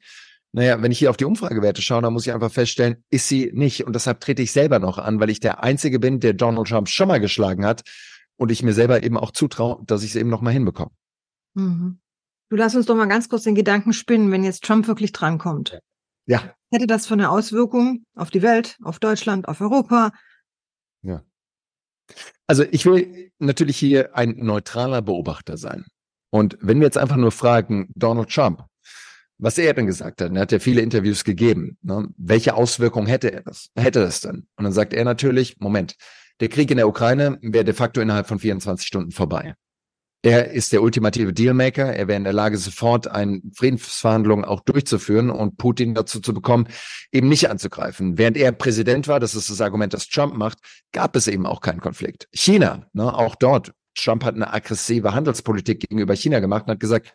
Naja, 0.54 0.82
wenn 0.82 0.94
ich 0.94 1.00
hier 1.00 1.10
auf 1.10 1.18
die 1.18 1.26
Umfragewerte 1.26 1.82
schaue, 1.82 2.02
dann 2.02 2.14
muss 2.14 2.26
ich 2.26 2.34
einfach 2.34 2.52
feststellen, 2.52 3.04
ist 3.10 3.28
sie 3.28 3.52
nicht. 3.54 3.86
Und 3.86 3.94
deshalb 3.94 4.22
trete 4.22 4.42
ich 4.42 4.54
selber 4.54 4.80
noch 4.80 4.98
an, 4.98 5.20
weil 5.20 5.30
ich 5.30 5.42
der 5.42 5.62
Einzige 5.64 6.00
bin, 6.00 6.22
der 6.22 6.34
Donald 6.34 6.70
Trump 6.70 6.88
schon 6.88 7.10
mal 7.10 7.20
geschlagen 7.20 7.66
hat 7.66 7.82
und 8.38 8.50
ich 8.52 8.64
mir 8.64 8.74
selber 8.74 9.04
eben 9.04 9.18
auch 9.18 9.32
zutraue, 9.32 9.84
dass 9.86 10.04
ich 10.04 10.12
es 10.12 10.16
eben 10.16 10.30
noch 10.30 10.42
mal 10.42 10.52
hinbekomme. 10.52 10.92
Mhm. 11.56 12.00
Du 12.50 12.56
lass 12.56 12.76
uns 12.76 12.86
doch 12.86 12.96
mal 12.96 13.08
ganz 13.08 13.30
kurz 13.30 13.44
den 13.44 13.56
Gedanken 13.56 13.94
spinnen, 13.94 14.32
wenn 14.32 14.44
jetzt 14.44 14.64
Trump 14.64 14.88
wirklich 14.88 15.12
drankommt. 15.12 15.80
Ja. 16.28 16.56
Hätte 16.72 16.88
das 16.88 17.08
für 17.08 17.14
eine 17.14 17.30
Auswirkung 17.30 18.06
auf 18.16 18.30
die 18.30 18.42
Welt, 18.42 18.78
auf 18.84 19.00
Deutschland, 19.00 19.48
auf 19.48 19.62
Europa? 19.62 20.12
Ja. 21.02 21.24
Also 22.48 22.64
ich 22.70 22.86
will 22.86 23.32
natürlich 23.40 23.78
hier 23.78 24.16
ein 24.16 24.36
neutraler 24.38 25.02
Beobachter 25.02 25.58
sein. 25.58 25.86
Und 26.30 26.58
wenn 26.62 26.80
wir 26.80 26.86
jetzt 26.86 26.98
einfach 26.98 27.16
nur 27.16 27.32
fragen, 27.32 27.90
Donald 27.96 28.30
Trump, 28.30 28.64
was 29.38 29.58
er 29.58 29.74
denn 29.74 29.86
gesagt 29.86 30.22
hat, 30.22 30.34
er 30.34 30.42
hat 30.42 30.52
ja 30.52 30.60
viele 30.60 30.82
Interviews 30.82 31.24
gegeben, 31.24 31.78
ne? 31.82 32.08
welche 32.18 32.56
Auswirkungen 32.56 33.08
hätte 33.08 33.32
er 33.32 33.42
das, 33.42 33.70
hätte 33.76 34.02
das 34.02 34.22
dann? 34.22 34.48
Und 34.56 34.64
dann 34.64 34.74
sagt 34.74 34.94
er 34.94 35.04
natürlich, 35.04 35.60
Moment, 35.60 35.96
der 36.40 36.50
Krieg 36.50 36.72
in 36.72 36.78
der 36.78 36.88
Ukraine 36.88 37.38
wäre 37.42 37.64
de 37.64 37.74
facto 37.74 38.02
innerhalb 38.02 38.28
von 38.28 38.40
24 38.40 38.86
Stunden 38.86 39.12
vorbei. 39.12 39.56
Er 40.26 40.50
ist 40.50 40.74
der 40.74 40.82
ultimative 40.82 41.34
Dealmaker. 41.34 41.94
Er 41.94 42.08
wäre 42.08 42.18
in 42.18 42.24
der 42.24 42.34
Lage, 42.34 42.58
sofort 42.58 43.08
eine 43.08 43.44
Friedensverhandlung 43.54 44.44
auch 44.44 44.62
durchzuführen 44.62 45.30
und 45.30 45.60
Putin 45.60 45.94
dazu 45.94 46.20
zu 46.20 46.34
bekommen, 46.34 46.68
eben 47.12 47.30
nicht 47.30 47.48
anzugreifen. 47.48 48.18
Während 48.18 48.36
er 48.36 48.52
Präsident 48.52 49.08
war, 49.08 49.20
das 49.20 49.36
ist 49.36 49.52
das 49.52 49.62
Argument, 49.62 49.94
das 49.94 50.08
Trump 50.08 50.36
macht, 50.36 50.58
gab 50.92 51.16
es 51.16 51.28
eben 51.28 51.46
auch 51.46 51.62
keinen 51.62 51.80
Konflikt. 51.80 52.28
China, 52.34 52.88
ne, 52.94 53.16
auch 53.16 53.36
dort. 53.36 53.72
Trump 53.94 54.24
hat 54.24 54.34
eine 54.34 54.52
aggressive 54.52 55.14
Handelspolitik 55.14 55.82
gegenüber 55.82 56.16
China 56.16 56.40
gemacht 56.40 56.64
und 56.66 56.72
hat 56.72 56.80
gesagt, 56.80 57.14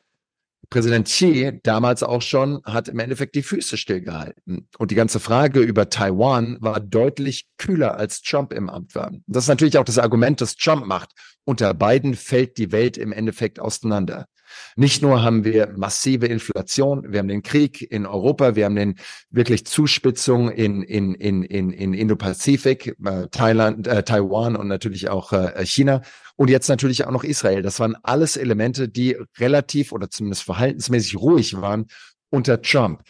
Präsident 0.69 1.07
Xi 1.07 1.59
damals 1.63 2.03
auch 2.03 2.23
schon 2.23 2.63
hat 2.65 2.89
im 2.89 2.99
Endeffekt 2.99 3.35
die 3.35 3.43
Füße 3.43 3.77
stillgehalten. 3.77 4.69
Und 4.79 4.91
die 4.91 4.95
ganze 4.95 5.19
Frage 5.19 5.61
über 5.61 5.89
Taiwan 5.91 6.59
war 6.61 6.79
deutlich 6.81 7.49
kühler, 7.59 7.97
als 7.97 8.23
Trump 8.23 8.53
im 8.53 8.69
Amt 8.69 8.95
war. 8.95 9.11
Das 9.27 9.45
ist 9.45 9.49
natürlich 9.49 9.79
auch 9.79 9.85
das 9.85 9.99
Argument, 9.99 10.41
das 10.41 10.57
Trump 10.57 10.87
macht. 10.87 11.11
Unter 11.45 11.75
beiden 11.75 12.15
fällt 12.15 12.59
die 12.59 12.71
Welt 12.71 12.99
im 12.99 13.13
Endeffekt 13.13 13.59
auseinander. 13.59 14.27
Nicht 14.77 15.03
nur 15.03 15.23
haben 15.23 15.45
wir 15.45 15.73
massive 15.77 16.27
Inflation, 16.27 17.13
wir 17.13 17.21
haben 17.21 17.29
den 17.29 17.43
Krieg 17.43 17.83
in 17.91 18.07
Europa, 18.07 18.57
wir 18.57 18.65
haben 18.65 18.77
den 18.77 18.97
wirklich 19.31 19.65
Zuspitzung 19.67 20.51
in, 20.51 20.83
in, 20.83 21.15
in, 21.15 21.43
in, 21.43 21.71
in 21.71 21.95
Indo-Pazifik, 21.95 22.97
äh, 23.05 23.29
Thailand, 23.31 23.87
äh, 23.87 24.03
Taiwan 24.03 24.57
und 24.57 24.69
natürlich 24.69 25.09
auch 25.09 25.33
äh, 25.33 25.65
China 25.65 26.03
und 26.41 26.49
jetzt 26.49 26.71
natürlich 26.71 27.05
auch 27.05 27.11
noch 27.11 27.23
Israel. 27.23 27.61
Das 27.61 27.81
waren 27.81 27.97
alles 28.03 28.39
Elemente, 28.39 28.89
die 28.89 29.15
relativ 29.37 29.93
oder 29.93 30.09
zumindest 30.09 30.43
verhaltensmäßig 30.45 31.19
ruhig 31.19 31.61
waren 31.61 31.85
unter 32.31 32.63
Trump. 32.63 33.03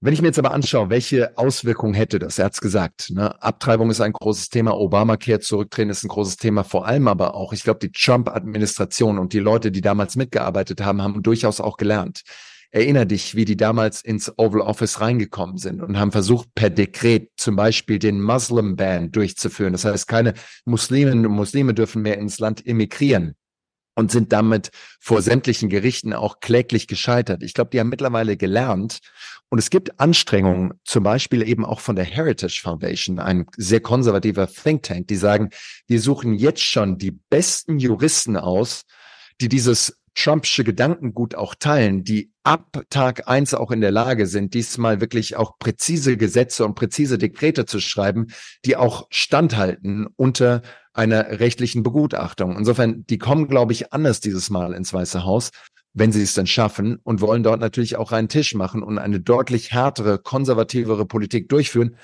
Wenn 0.00 0.12
ich 0.12 0.20
mir 0.20 0.28
jetzt 0.28 0.38
aber 0.38 0.52
anschaue, 0.52 0.90
welche 0.90 1.38
Auswirkungen 1.38 1.94
hätte 1.94 2.18
das? 2.18 2.38
Er 2.38 2.44
hat 2.44 2.52
es 2.52 2.60
gesagt, 2.60 3.08
ne? 3.08 3.42
Abtreibung 3.42 3.90
ist 3.90 4.02
ein 4.02 4.12
großes 4.12 4.50
Thema, 4.50 4.76
Obamacare 4.78 5.40
zurückdrehen 5.40 5.88
ist 5.88 6.04
ein 6.04 6.08
großes 6.08 6.36
Thema, 6.36 6.62
vor 6.62 6.86
allem 6.86 7.08
aber 7.08 7.34
auch, 7.34 7.54
ich 7.54 7.64
glaube, 7.64 7.80
die 7.80 7.90
Trump-Administration 7.90 9.18
und 9.18 9.32
die 9.32 9.38
Leute, 9.38 9.72
die 9.72 9.80
damals 9.80 10.16
mitgearbeitet 10.16 10.82
haben, 10.82 11.00
haben 11.00 11.22
durchaus 11.22 11.62
auch 11.62 11.78
gelernt. 11.78 12.20
Erinner 12.70 13.06
dich, 13.06 13.34
wie 13.34 13.46
die 13.46 13.56
damals 13.56 14.02
ins 14.02 14.32
Oval 14.36 14.60
Office 14.60 15.00
reingekommen 15.00 15.56
sind 15.56 15.80
und 15.80 15.98
haben 15.98 16.12
versucht, 16.12 16.54
per 16.54 16.68
Dekret 16.68 17.30
zum 17.36 17.56
Beispiel 17.56 17.98
den 17.98 18.20
Muslim 18.20 18.76
Ban 18.76 19.10
durchzuführen. 19.10 19.72
Das 19.72 19.86
heißt, 19.86 20.06
keine 20.06 20.34
Musliminnen 20.66 21.24
und 21.24 21.32
Muslime 21.32 21.72
dürfen 21.72 22.02
mehr 22.02 22.18
ins 22.18 22.38
Land 22.38 22.60
immigrieren 22.60 23.34
und 23.98 24.12
sind 24.12 24.32
damit 24.32 24.70
vor 25.00 25.22
sämtlichen 25.22 25.68
Gerichten 25.70 26.12
auch 26.12 26.38
kläglich 26.40 26.86
gescheitert. 26.86 27.42
Ich 27.42 27.52
glaube, 27.52 27.70
die 27.70 27.80
haben 27.80 27.88
mittlerweile 27.88 28.36
gelernt 28.36 29.00
und 29.48 29.58
es 29.58 29.70
gibt 29.70 29.98
Anstrengungen, 29.98 30.74
zum 30.84 31.02
Beispiel 31.02 31.42
eben 31.42 31.64
auch 31.64 31.80
von 31.80 31.96
der 31.96 32.04
Heritage 32.04 32.60
Foundation, 32.62 33.18
ein 33.18 33.46
sehr 33.56 33.80
konservativer 33.80 34.46
Think 34.46 34.84
Tank, 34.84 35.08
die 35.08 35.16
sagen, 35.16 35.50
wir 35.88 36.00
suchen 36.00 36.34
jetzt 36.34 36.62
schon 36.62 36.98
die 36.98 37.10
besten 37.10 37.78
Juristen 37.78 38.36
aus, 38.36 38.82
die 39.40 39.48
dieses 39.48 39.97
Trumpsche 40.18 40.64
Gedankengut 40.64 41.36
auch 41.36 41.54
teilen, 41.54 42.02
die 42.02 42.32
ab 42.42 42.82
Tag 42.90 43.28
eins 43.28 43.54
auch 43.54 43.70
in 43.70 43.80
der 43.80 43.92
Lage 43.92 44.26
sind, 44.26 44.52
diesmal 44.52 45.00
wirklich 45.00 45.36
auch 45.36 45.58
präzise 45.58 46.16
Gesetze 46.16 46.64
und 46.64 46.74
präzise 46.74 47.18
Dekrete 47.18 47.66
zu 47.66 47.78
schreiben, 47.78 48.26
die 48.64 48.76
auch 48.76 49.06
standhalten 49.10 50.08
unter 50.16 50.62
einer 50.92 51.38
rechtlichen 51.38 51.84
Begutachtung. 51.84 52.56
Insofern, 52.56 53.06
die 53.06 53.18
kommen, 53.18 53.46
glaube 53.46 53.72
ich, 53.72 53.92
anders 53.92 54.20
dieses 54.20 54.50
Mal 54.50 54.74
ins 54.74 54.92
Weiße 54.92 55.24
Haus, 55.24 55.50
wenn 55.94 56.10
sie 56.10 56.22
es 56.22 56.34
dann 56.34 56.48
schaffen 56.48 56.98
und 57.04 57.20
wollen 57.20 57.44
dort 57.44 57.60
natürlich 57.60 57.96
auch 57.96 58.10
einen 58.10 58.28
Tisch 58.28 58.54
machen 58.54 58.82
und 58.82 58.98
eine 58.98 59.20
deutlich 59.20 59.72
härtere, 59.72 60.18
konservativere 60.18 61.06
Politik 61.06 61.48
durchführen. 61.48 61.96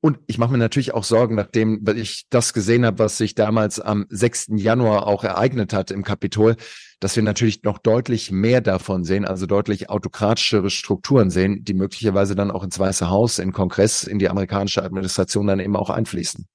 Und 0.00 0.20
ich 0.28 0.38
mache 0.38 0.52
mir 0.52 0.58
natürlich 0.58 0.94
auch 0.94 1.02
Sorgen, 1.02 1.34
nachdem 1.34 1.84
ich 1.96 2.26
das 2.30 2.52
gesehen 2.52 2.86
habe, 2.86 3.00
was 3.00 3.18
sich 3.18 3.34
damals 3.34 3.80
am 3.80 4.06
6. 4.08 4.50
Januar 4.54 5.08
auch 5.08 5.24
ereignet 5.24 5.72
hat 5.72 5.90
im 5.90 6.04
Kapitol, 6.04 6.54
dass 7.00 7.16
wir 7.16 7.24
natürlich 7.24 7.64
noch 7.64 7.78
deutlich 7.78 8.30
mehr 8.30 8.60
davon 8.60 9.02
sehen, 9.02 9.24
also 9.24 9.46
deutlich 9.46 9.90
autokratischere 9.90 10.70
Strukturen 10.70 11.30
sehen, 11.30 11.64
die 11.64 11.74
möglicherweise 11.74 12.36
dann 12.36 12.52
auch 12.52 12.62
ins 12.62 12.78
Weiße 12.78 13.10
Haus, 13.10 13.40
in 13.40 13.52
Kongress, 13.52 14.04
in 14.04 14.20
die 14.20 14.28
amerikanische 14.28 14.84
Administration 14.84 15.48
dann 15.48 15.58
eben 15.58 15.74
auch 15.74 15.90
einfließen. 15.90 16.46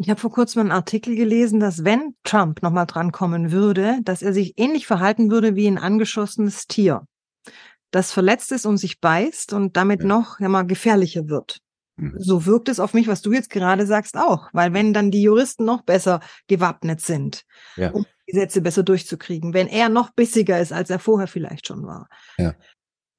Ich 0.00 0.10
habe 0.10 0.20
vor 0.20 0.30
kurzem 0.30 0.60
einen 0.60 0.72
Artikel 0.72 1.14
gelesen, 1.14 1.60
dass 1.60 1.84
wenn 1.84 2.14
Trump 2.24 2.62
nochmal 2.62 2.86
drankommen 2.86 3.52
würde, 3.52 3.98
dass 4.02 4.22
er 4.22 4.32
sich 4.32 4.54
ähnlich 4.56 4.86
verhalten 4.86 5.30
würde 5.30 5.54
wie 5.54 5.66
ein 5.68 5.78
angeschossenes 5.78 6.66
Tier, 6.66 7.04
das 7.90 8.12
verletzt 8.12 8.52
ist 8.52 8.66
und 8.66 8.76
sich 8.76 9.00
beißt 9.00 9.52
und 9.52 9.76
damit 9.76 10.02
ja. 10.02 10.06
noch 10.06 10.40
ja 10.40 10.48
mal 10.48 10.66
gefährlicher 10.66 11.28
wird. 11.28 11.58
Mhm. 11.98 12.14
So 12.18 12.46
wirkt 12.46 12.68
es 12.68 12.80
auf 12.80 12.94
mich, 12.94 13.08
was 13.08 13.22
du 13.22 13.32
jetzt 13.32 13.50
gerade 13.50 13.86
sagst, 13.86 14.16
auch. 14.16 14.48
Weil 14.52 14.72
wenn 14.72 14.94
dann 14.94 15.10
die 15.10 15.22
Juristen 15.22 15.64
noch 15.64 15.82
besser 15.82 16.20
gewappnet 16.46 17.00
sind, 17.00 17.44
ja. 17.76 17.90
um 17.90 18.06
Gesetze 18.26 18.60
besser 18.60 18.82
durchzukriegen, 18.82 19.52
wenn 19.52 19.68
er 19.68 19.88
noch 19.88 20.10
bissiger 20.10 20.60
ist, 20.60 20.72
als 20.72 20.90
er 20.90 20.98
vorher 20.98 21.28
vielleicht 21.28 21.66
schon 21.66 21.86
war, 21.86 22.08
ja 22.38 22.54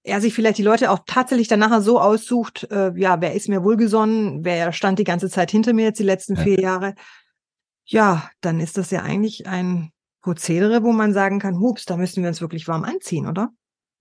er 0.04 0.22
sich 0.22 0.34
vielleicht 0.34 0.58
die 0.58 0.64
Leute 0.64 0.92
auch 0.92 1.00
tatsächlich 1.06 1.48
dann 1.48 1.60
nachher 1.60 1.82
so 1.82 2.00
aussucht, 2.00 2.68
äh, 2.72 2.92
ja, 2.96 3.22
wer 3.22 3.34
ist 3.34 3.50
mir 3.50 3.64
wohlgesonnen, 3.64 4.44
wer 4.44 4.72
stand 4.72 5.00
die 5.00 5.04
ganze 5.04 5.30
Zeit 5.30 5.52
hinter 5.52 5.74
mir 5.74 5.86
jetzt 5.86 6.00
die 6.00 6.04
letzten 6.04 6.36
ja. 6.36 6.44
vier 6.44 6.60
Jahre, 6.60 6.96
ja, 7.86 8.30
dann 8.42 8.60
ist 8.60 8.78
das 8.78 8.92
ja 8.92 9.02
eigentlich 9.02 9.48
ein 9.48 9.92
Prozedere, 10.22 10.84
wo 10.84 10.92
man 10.92 11.14
sagen 11.14 11.40
kann, 11.40 11.60
hups, 11.60 11.86
da 11.86 11.98
müssen 11.98 12.24
wir 12.24 12.30
uns 12.30 12.42
wirklich 12.42 12.68
warm 12.68 12.84
anziehen, 12.84 13.28
oder? 13.28 13.50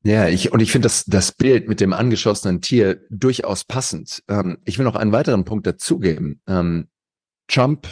Ja, 0.04 0.28
ich, 0.28 0.52
und 0.52 0.60
ich 0.60 0.70
finde 0.70 0.86
das, 0.86 1.04
das 1.04 1.32
Bild 1.32 1.68
mit 1.68 1.80
dem 1.80 1.92
angeschossenen 1.92 2.60
Tier 2.60 3.00
durchaus 3.10 3.64
passend. 3.64 4.22
Ähm, 4.28 4.58
ich 4.64 4.78
will 4.78 4.84
noch 4.84 4.94
einen 4.96 5.12
weiteren 5.12 5.44
Punkt 5.44 5.66
dazugeben. 5.66 6.40
Ähm, 6.46 6.88
Trump 7.48 7.88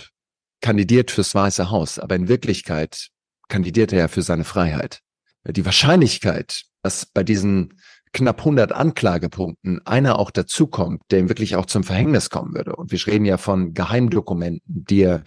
kandidiert 0.61 1.11
fürs 1.11 1.35
Weiße 1.35 1.71
Haus, 1.71 1.99
aber 1.99 2.14
in 2.14 2.29
Wirklichkeit 2.29 3.09
kandidiert 3.49 3.92
er 3.92 3.99
ja 4.01 4.09
für 4.09 4.23
seine 4.23 4.45
Freiheit. 4.45 5.01
Die 5.45 5.64
Wahrscheinlichkeit, 5.64 6.62
dass 6.83 7.07
bei 7.07 7.23
diesen 7.23 7.81
knapp 8.12 8.38
100 8.38 8.73
Anklagepunkten 8.73 9.85
einer 9.87 10.19
auch 10.19 10.31
dazukommt, 10.31 11.03
der 11.11 11.21
ihm 11.21 11.29
wirklich 11.29 11.57
auch 11.57 11.66
zum 11.66 11.85
Verhängnis 11.85 12.31
kommen 12.31 12.55
würde. 12.55 12.75
Und 12.75 12.90
wir 12.90 13.07
reden 13.07 13.25
ja 13.25 13.37
von 13.37 13.75
Geheimdokumenten, 13.75 14.62
die 14.66 15.03
er 15.03 15.23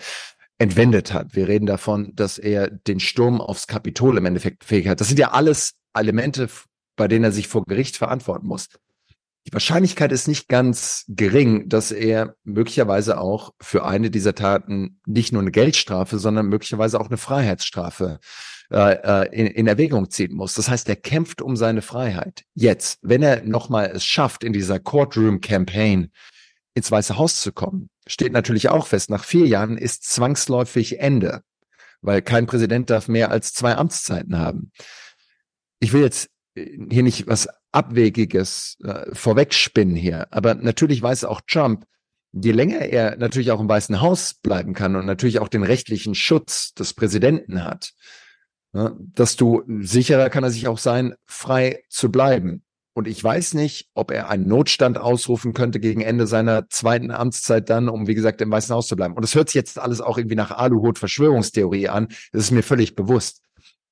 entwendet 0.58 1.14
hat. 1.14 1.36
Wir 1.36 1.48
reden 1.48 1.66
davon, 1.66 2.14
dass 2.16 2.38
er 2.38 2.70
den 2.70 3.00
Sturm 3.00 3.42
aufs 3.42 3.68
Kapitol 3.68 4.18
im 4.18 4.26
Endeffekt 4.26 4.64
fähig 4.64 4.88
hat. 4.88 5.00
Das 5.00 5.08
sind 5.08 5.20
ja 5.20 5.32
alles 5.32 5.76
Elemente, 6.00 6.50
bei 6.96 7.08
denen 7.08 7.26
er 7.26 7.32
sich 7.32 7.48
vor 7.48 7.64
Gericht 7.66 7.98
verantworten 7.98 8.48
muss. 8.48 8.68
Die 9.48 9.54
Wahrscheinlichkeit 9.54 10.12
ist 10.12 10.28
nicht 10.28 10.48
ganz 10.48 11.06
gering, 11.08 11.70
dass 11.70 11.92
er 11.92 12.36
möglicherweise 12.44 13.20
auch 13.20 13.54
für 13.62 13.86
eine 13.86 14.12
dieser 14.12 14.36
Taten 14.36 15.00
nicht 15.06 15.32
nur 15.32 15.42
eine 15.42 15.52
Geldstrafe, 15.52 16.20
sondern 16.20 16.48
möglicherweise 16.48 17.00
auch 17.00 17.08
eine 17.08 17.18
Freiheitsstrafe 17.18 18.20
äh, 18.72 18.94
äh, 18.94 19.36
in, 19.36 19.48
in 19.48 19.68
Erwägung 19.68 20.12
ziehen 20.12 20.36
muss. 20.36 20.54
Das 20.54 20.70
heißt, 20.70 20.88
er 20.90 20.98
kämpft 20.98 21.42
um 21.42 21.56
seine 21.56 21.82
Freiheit. 21.82 22.44
Jetzt, 22.54 23.00
wenn 23.02 23.24
er 23.24 23.44
nochmal 23.44 23.90
es 23.92 24.06
schafft, 24.06 24.44
in 24.44 24.54
dieser 24.54 24.78
Courtroom-Campaign 24.78 26.12
ins 26.76 26.92
Weiße 26.92 27.18
Haus 27.18 27.42
zu 27.42 27.52
kommen, 27.52 27.90
steht 28.06 28.34
natürlich 28.34 28.70
auch 28.70 28.86
fest, 28.86 29.10
nach 29.10 29.24
vier 29.24 29.48
Jahren 29.48 29.78
ist 29.78 30.04
zwangsläufig 30.04 31.00
Ende, 31.00 31.42
weil 32.02 32.22
kein 32.22 32.46
Präsident 32.46 32.92
darf 32.92 33.08
mehr 33.08 33.32
als 33.32 33.54
zwei 33.54 33.76
Amtszeiten 33.76 34.38
haben. 34.38 34.72
Ich 35.80 35.94
will 35.94 36.02
jetzt 36.02 36.30
äh, 36.56 36.78
hier 36.90 37.04
nicht 37.04 37.28
was 37.28 37.48
Abwegiges 37.72 38.78
äh, 38.84 39.14
vorwegspinnen 39.14 39.96
hier, 39.96 40.28
aber 40.32 40.56
natürlich 40.56 41.02
weiß 41.02 41.26
auch 41.26 41.42
Trump, 41.48 41.86
je 42.32 42.52
länger 42.52 42.80
er 42.80 43.18
natürlich 43.18 43.52
auch 43.52 43.60
im 43.60 43.70
Weißen 43.70 44.02
Haus 44.02 44.34
bleiben 44.36 44.74
kann 44.74 44.96
und 44.96 45.06
natürlich 45.06 45.40
auch 45.40 45.48
den 45.48 45.64
rechtlichen 45.64 46.16
Schutz 46.16 46.74
des 46.74 46.94
Präsidenten 46.94 47.64
hat, 47.64 47.94
Ne, 48.72 48.96
dass 49.00 49.36
du 49.36 49.64
sicherer 49.68 50.30
kann 50.30 50.44
er 50.44 50.52
sich 50.52 50.68
auch 50.68 50.78
sein, 50.78 51.16
frei 51.26 51.84
zu 51.90 52.12
bleiben. 52.12 52.64
Und 52.94 53.08
ich 53.08 53.24
weiß 53.24 53.54
nicht, 53.56 53.90
ob 53.96 54.12
er 54.12 54.30
einen 54.30 54.48
Notstand 54.48 54.98
ausrufen 54.98 55.54
könnte 55.54 55.80
gegen 55.80 56.02
Ende 56.02 56.28
seiner 56.28 56.70
zweiten 56.70 57.12
Amtszeit 57.12 57.70
dann, 57.70 57.90
um, 57.90 58.08
wie 58.08 58.14
gesagt, 58.14 58.42
im 58.42 58.52
Weißen 58.52 58.76
Haus 58.76 58.88
zu 58.88 58.96
bleiben. 58.96 59.16
Und 59.16 59.24
das 59.24 59.34
hört 59.34 59.50
sich 59.50 59.56
jetzt 59.56 59.80
alles 59.80 60.02
auch 60.02 60.18
irgendwie 60.18 60.36
nach 60.36 60.52
Aluhut-Verschwörungstheorie 60.52 61.90
an. 61.90 62.10
Das 62.32 62.44
ist 62.44 62.52
mir 62.52 62.62
völlig 62.62 62.96
bewusst. 62.96 63.42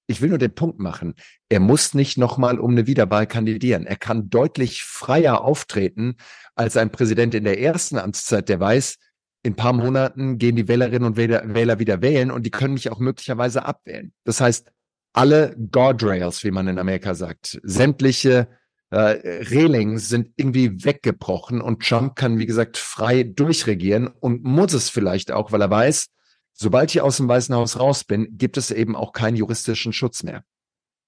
Ich 0.08 0.22
will 0.22 0.30
nur 0.30 0.38
den 0.38 0.56
Punkt 0.56 0.80
machen. 0.80 1.16
Er 1.50 1.60
muss 1.60 1.94
nicht 1.94 2.18
nochmal 2.18 2.60
um 2.60 2.72
eine 2.72 2.88
Wiederwahl 2.88 3.28
kandidieren. 3.28 3.86
Er 3.86 3.98
kann 3.98 4.30
deutlich 4.30 4.84
freier 4.84 5.42
auftreten 5.42 6.16
als 6.56 6.78
ein 6.78 6.92
Präsident 6.92 7.36
in 7.36 7.44
der 7.44 7.60
ersten 7.60 7.98
Amtszeit, 7.98 8.50
der 8.50 8.60
weiß, 8.60 8.98
in 9.44 9.56
paar 9.56 9.74
Monaten 9.74 10.38
gehen 10.38 10.56
die 10.56 10.68
Wählerinnen 10.68 11.06
und 11.06 11.18
Wähler, 11.18 11.80
wieder 11.80 12.02
wählen 12.02 12.32
und 12.32 12.44
die 12.44 12.52
können 12.52 12.74
mich 12.74 12.90
auch 12.90 13.00
möglicherweise 13.00 13.66
abwählen. 13.66 14.12
Das 14.24 14.42
heißt, 14.42 14.72
alle 15.14 15.56
Guardrails, 15.72 16.44
wie 16.44 16.52
man 16.52 16.68
in 16.68 16.80
Amerika 16.80 17.16
sagt, 17.16 17.60
sämtliche 17.64 18.48
äh, 18.90 19.44
Railings 19.50 20.10
sind 20.10 20.32
irgendwie 20.36 20.84
weggebrochen 20.84 21.62
und 21.62 21.86
Trump 21.86 22.16
kann, 22.16 22.40
wie 22.40 22.46
gesagt, 22.46 22.78
frei 22.78 23.24
durchregieren 23.24 24.08
und 24.08 24.44
muss 24.44 24.74
es 24.74 24.90
vielleicht 24.90 25.32
auch, 25.32 25.52
weil 25.52 25.62
er 25.62 25.70
weiß, 25.70 26.08
sobald 26.58 26.94
ich 26.94 27.02
aus 27.02 27.18
dem 27.18 27.30
Weißen 27.30 27.56
Haus 27.56 27.80
raus 27.80 28.04
bin, 28.04 28.38
gibt 28.38 28.58
es 28.58 28.72
eben 28.72 28.96
auch 28.96 29.14
keinen 29.14 29.38
juristischen 29.38 29.94
Schutz 29.94 30.24
mehr. 30.24 30.44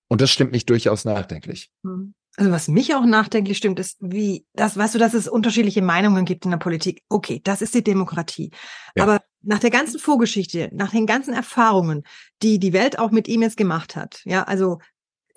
Und 0.07 0.21
das 0.21 0.31
stimmt 0.31 0.51
mich 0.51 0.65
durchaus 0.65 1.05
nachdenklich. 1.05 1.69
Hm. 1.83 2.13
Also 2.37 2.51
was 2.51 2.69
mich 2.69 2.95
auch 2.95 3.05
nachdenklich 3.05 3.57
stimmt, 3.57 3.79
ist, 3.79 3.97
wie 3.99 4.45
das, 4.53 4.77
weißt 4.77 4.95
du, 4.95 4.99
dass 4.99 5.13
es 5.13 5.27
unterschiedliche 5.27 5.81
Meinungen 5.81 6.23
gibt 6.23 6.45
in 6.45 6.51
der 6.51 6.57
Politik. 6.57 7.03
Okay, 7.09 7.41
das 7.43 7.61
ist 7.61 7.73
die 7.75 7.83
Demokratie. 7.83 8.51
Ja. 8.95 9.03
Aber 9.03 9.21
nach 9.41 9.59
der 9.59 9.71
ganzen 9.71 9.99
Vorgeschichte, 9.99 10.69
nach 10.71 10.91
den 10.91 11.05
ganzen 11.05 11.33
Erfahrungen, 11.33 12.03
die 12.41 12.59
die 12.59 12.71
Welt 12.71 12.97
auch 12.97 13.11
mit 13.11 13.27
ihm 13.27 13.41
jetzt 13.41 13.57
gemacht 13.57 13.95
hat, 13.95 14.21
ja, 14.23 14.43
also 14.43 14.79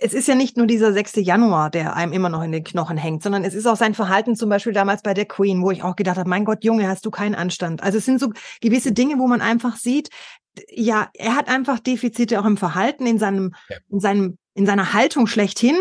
es 0.03 0.15
ist 0.15 0.29
ja 0.29 0.35
nicht 0.35 0.57
nur 0.57 0.67
dieser 0.67 0.93
6. 0.93 1.17
Januar, 1.17 1.71
der 1.71 1.95
einem 1.95 2.13
immer 2.13 2.29
noch 2.29 2.43
in 2.43 2.53
den 2.53 2.65
Knochen 2.65 2.97
hängt, 2.97 3.23
sondern 3.23 3.45
es 3.45 3.55
ist 3.55 3.67
auch 3.67 3.77
sein 3.77 3.95
Verhalten 3.95 4.37
zum 4.37 4.49
Beispiel 4.49 4.73
damals 4.73 5.03
bei 5.03 5.15
der 5.15 5.27
Queen, 5.27 5.63
wo 5.63 5.71
ich 5.71 5.83
auch 5.83 5.97
gedacht 5.97 6.19
habe, 6.19 6.29
mein 6.29 6.45
Gott, 6.45 6.65
Junge, 6.65 6.89
hast 6.89 7.07
du 7.07 7.11
keinen 7.11 7.35
Anstand. 7.35 7.83
Also 7.83 7.99
es 7.99 8.05
sind 8.05 8.19
so 8.21 8.33
gewisse 8.61 8.93
Dinge, 8.93 9.19
wo 9.19 9.27
man 9.29 9.41
einfach 9.41 9.77
sieht, 9.77 10.11
ja, 10.69 11.09
er 11.15 11.37
hat 11.37 11.49
einfach 11.49 11.79
Defizite 11.79 12.41
auch 12.41 12.45
im 12.45 12.57
Verhalten, 12.57 13.07
in 13.07 13.19
seinem, 13.19 13.55
in 13.89 14.01
seinem, 14.01 14.39
in 14.55 14.67
seiner 14.67 14.93
Haltung 14.93 15.27
schlechthin. 15.27 15.77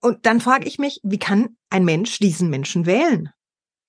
Und 0.00 0.26
dann 0.26 0.40
frage 0.40 0.66
ich 0.66 0.78
mich, 0.78 1.00
wie 1.02 1.18
kann 1.18 1.56
ein 1.70 1.84
Mensch 1.84 2.18
diesen 2.18 2.50
Menschen 2.50 2.86
wählen? 2.86 3.30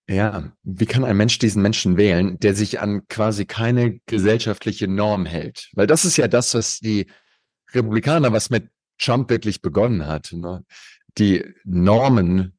Ja, 0.08 0.52
wie 0.64 0.88
kann 0.88 1.06
ein 1.06 1.18
Mensch 1.18 1.38
diesen 1.38 1.62
Menschen 1.62 1.98
wählen, 1.98 2.40
der 2.40 2.56
sich 2.56 2.80
an 2.80 3.08
quasi 3.10 3.46
keine 3.46 4.00
gesellschaftliche 4.08 4.88
Norm 4.88 5.28
hält? 5.28 5.70
Weil 5.74 5.86
das 5.86 6.06
ist 6.06 6.18
ja 6.18 6.28
das, 6.28 6.56
was 6.56 6.80
die 6.80 7.06
Republikaner, 7.74 8.34
was 8.34 8.50
mit 8.50 8.70
Trump 9.00 9.30
wirklich 9.30 9.62
begonnen 9.62 10.06
hat. 10.06 10.32
Ne? 10.34 10.64
Die 11.18 11.46
Normen, 11.64 12.58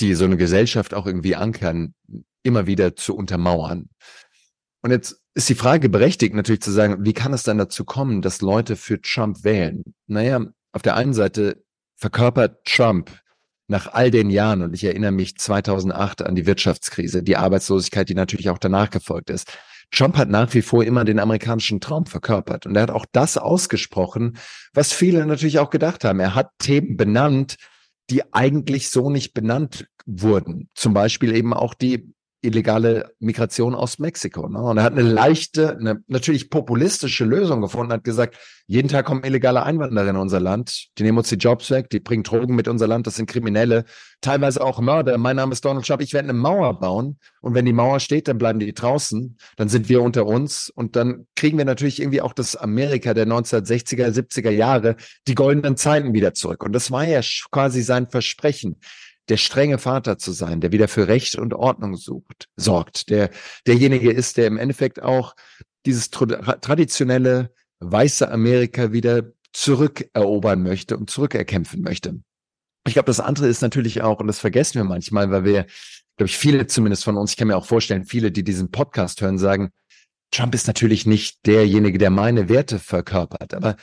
die 0.00 0.14
so 0.14 0.24
eine 0.24 0.36
Gesellschaft 0.36 0.94
auch 0.94 1.06
irgendwie 1.06 1.36
ankern, 1.36 1.94
immer 2.42 2.66
wieder 2.66 2.94
zu 2.96 3.16
untermauern. 3.16 3.88
Und 4.82 4.90
jetzt 4.90 5.20
ist 5.34 5.48
die 5.48 5.54
Frage 5.54 5.88
berechtigt, 5.88 6.34
natürlich 6.34 6.62
zu 6.62 6.70
sagen, 6.70 7.04
wie 7.04 7.12
kann 7.12 7.32
es 7.32 7.42
dann 7.42 7.58
dazu 7.58 7.84
kommen, 7.84 8.22
dass 8.22 8.40
Leute 8.40 8.76
für 8.76 9.00
Trump 9.00 9.42
wählen? 9.42 9.82
Naja, 10.06 10.44
auf 10.72 10.82
der 10.82 10.96
einen 10.96 11.14
Seite 11.14 11.64
verkörpert 11.96 12.64
Trump 12.64 13.10
nach 13.68 13.92
all 13.92 14.10
den 14.10 14.30
Jahren, 14.30 14.62
und 14.62 14.74
ich 14.74 14.84
erinnere 14.84 15.10
mich 15.10 15.36
2008 15.36 16.22
an 16.22 16.36
die 16.36 16.46
Wirtschaftskrise, 16.46 17.22
die 17.22 17.36
Arbeitslosigkeit, 17.36 18.08
die 18.08 18.14
natürlich 18.14 18.48
auch 18.48 18.58
danach 18.58 18.90
gefolgt 18.90 19.28
ist, 19.28 19.58
Trump 19.90 20.16
hat 20.16 20.28
nach 20.28 20.52
wie 20.54 20.62
vor 20.62 20.84
immer 20.84 21.04
den 21.04 21.18
amerikanischen 21.18 21.80
Traum 21.80 22.06
verkörpert. 22.06 22.66
Und 22.66 22.76
er 22.76 22.82
hat 22.82 22.90
auch 22.90 23.06
das 23.12 23.38
ausgesprochen, 23.38 24.36
was 24.74 24.92
viele 24.92 25.24
natürlich 25.26 25.58
auch 25.58 25.70
gedacht 25.70 26.04
haben. 26.04 26.20
Er 26.20 26.34
hat 26.34 26.50
Themen 26.58 26.96
benannt, 26.96 27.56
die 28.10 28.32
eigentlich 28.32 28.90
so 28.90 29.10
nicht 29.10 29.32
benannt 29.34 29.88
wurden. 30.04 30.68
Zum 30.74 30.94
Beispiel 30.94 31.34
eben 31.34 31.54
auch 31.54 31.74
die 31.74 32.14
illegale 32.46 33.12
Migration 33.18 33.74
aus 33.74 33.98
Mexiko. 33.98 34.48
Ne? 34.48 34.60
Und 34.60 34.78
er 34.78 34.84
hat 34.84 34.92
eine 34.92 35.02
leichte, 35.02 35.76
eine 35.76 36.02
natürlich 36.06 36.48
populistische 36.50 37.24
Lösung 37.24 37.60
gefunden, 37.60 37.92
hat 37.92 38.04
gesagt, 38.04 38.36
jeden 38.66 38.88
Tag 38.88 39.06
kommen 39.06 39.24
illegale 39.24 39.62
Einwanderer 39.62 40.10
in 40.10 40.16
unser 40.16 40.40
Land, 40.40 40.88
die 40.98 41.02
nehmen 41.02 41.18
uns 41.18 41.28
die 41.28 41.36
Jobs 41.36 41.70
weg, 41.70 41.90
die 41.90 42.00
bringen 42.00 42.22
Drogen 42.22 42.54
mit 42.54 42.66
unser 42.68 42.86
Land, 42.86 43.06
das 43.06 43.16
sind 43.16 43.28
Kriminelle, 43.28 43.84
teilweise 44.20 44.62
auch 44.62 44.80
Mörder. 44.80 45.18
Mein 45.18 45.36
Name 45.36 45.52
ist 45.52 45.64
Donald 45.64 45.86
Trump, 45.86 46.02
ich 46.02 46.12
werde 46.12 46.30
eine 46.30 46.38
Mauer 46.38 46.78
bauen 46.80 47.18
und 47.40 47.54
wenn 47.54 47.64
die 47.64 47.72
Mauer 47.72 48.00
steht, 48.00 48.28
dann 48.28 48.38
bleiben 48.38 48.58
die 48.58 48.72
draußen, 48.72 49.36
dann 49.56 49.68
sind 49.68 49.88
wir 49.88 50.02
unter 50.02 50.26
uns 50.26 50.70
und 50.70 50.96
dann 50.96 51.26
kriegen 51.36 51.58
wir 51.58 51.64
natürlich 51.64 52.00
irgendwie 52.00 52.22
auch 52.22 52.32
das 52.32 52.56
Amerika 52.56 53.14
der 53.14 53.26
1960er, 53.26 54.08
70er 54.08 54.50
Jahre, 54.50 54.96
die 55.28 55.34
goldenen 55.34 55.76
Zeiten 55.76 56.12
wieder 56.12 56.34
zurück. 56.34 56.64
Und 56.64 56.72
das 56.72 56.90
war 56.90 57.04
ja 57.04 57.20
quasi 57.50 57.82
sein 57.82 58.08
Versprechen 58.08 58.80
der 59.28 59.36
strenge 59.36 59.78
Vater 59.78 60.18
zu 60.18 60.32
sein, 60.32 60.60
der 60.60 60.72
wieder 60.72 60.88
für 60.88 61.08
Recht 61.08 61.36
und 61.36 61.54
Ordnung 61.54 61.96
sucht, 61.96 62.48
sorgt, 62.56 63.10
der 63.10 63.30
derjenige 63.66 64.10
ist, 64.10 64.36
der 64.36 64.46
im 64.46 64.58
Endeffekt 64.58 65.02
auch 65.02 65.34
dieses 65.84 66.10
traditionelle 66.10 67.52
weiße 67.80 68.30
Amerika 68.30 68.92
wieder 68.92 69.32
zurückerobern 69.52 70.62
möchte 70.62 70.96
und 70.96 71.10
zurückerkämpfen 71.10 71.82
möchte. 71.82 72.20
Ich 72.86 72.94
glaube, 72.94 73.06
das 73.06 73.20
andere 73.20 73.48
ist 73.48 73.62
natürlich 73.62 74.02
auch, 74.02 74.20
und 74.20 74.26
das 74.26 74.38
vergessen 74.38 74.74
wir 74.74 74.84
manchmal, 74.84 75.30
weil 75.30 75.44
wir, 75.44 75.66
glaube 76.16 76.28
ich, 76.28 76.36
viele 76.38 76.66
zumindest 76.66 77.04
von 77.04 77.16
uns, 77.16 77.32
ich 77.32 77.36
kann 77.36 77.48
mir 77.48 77.56
auch 77.56 77.66
vorstellen, 77.66 78.04
viele, 78.04 78.30
die 78.30 78.44
diesen 78.44 78.70
Podcast 78.70 79.20
hören, 79.20 79.38
sagen, 79.38 79.70
Trump 80.30 80.54
ist 80.54 80.66
natürlich 80.66 81.06
nicht 81.06 81.46
derjenige, 81.46 81.98
der 81.98 82.10
meine 82.10 82.48
Werte 82.48 82.78
verkörpert, 82.78 83.54
aber 83.54 83.76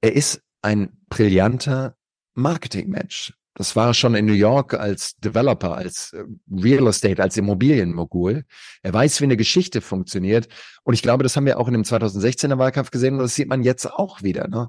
er 0.00 0.14
ist 0.14 0.42
ein 0.62 0.98
brillanter 1.08 1.96
Marketingmensch. 2.34 3.34
Das 3.56 3.74
war 3.74 3.94
schon 3.94 4.14
in 4.14 4.26
New 4.26 4.34
York 4.34 4.74
als 4.74 5.16
Developer, 5.16 5.74
als 5.74 6.12
äh, 6.12 6.24
Real 6.52 6.86
Estate, 6.88 7.22
als 7.22 7.38
Immobilienmogul. 7.38 8.44
Er 8.82 8.92
weiß, 8.92 9.20
wie 9.22 9.24
eine 9.24 9.38
Geschichte 9.38 9.80
funktioniert. 9.80 10.46
Und 10.84 10.92
ich 10.92 11.00
glaube, 11.00 11.22
das 11.22 11.36
haben 11.36 11.46
wir 11.46 11.58
auch 11.58 11.66
in 11.66 11.72
dem 11.72 11.82
2016er 11.82 12.58
Wahlkampf 12.58 12.90
gesehen 12.90 13.14
und 13.14 13.20
das 13.20 13.34
sieht 13.34 13.48
man 13.48 13.62
jetzt 13.62 13.90
auch 13.90 14.22
wieder. 14.22 14.46
Ne? 14.48 14.68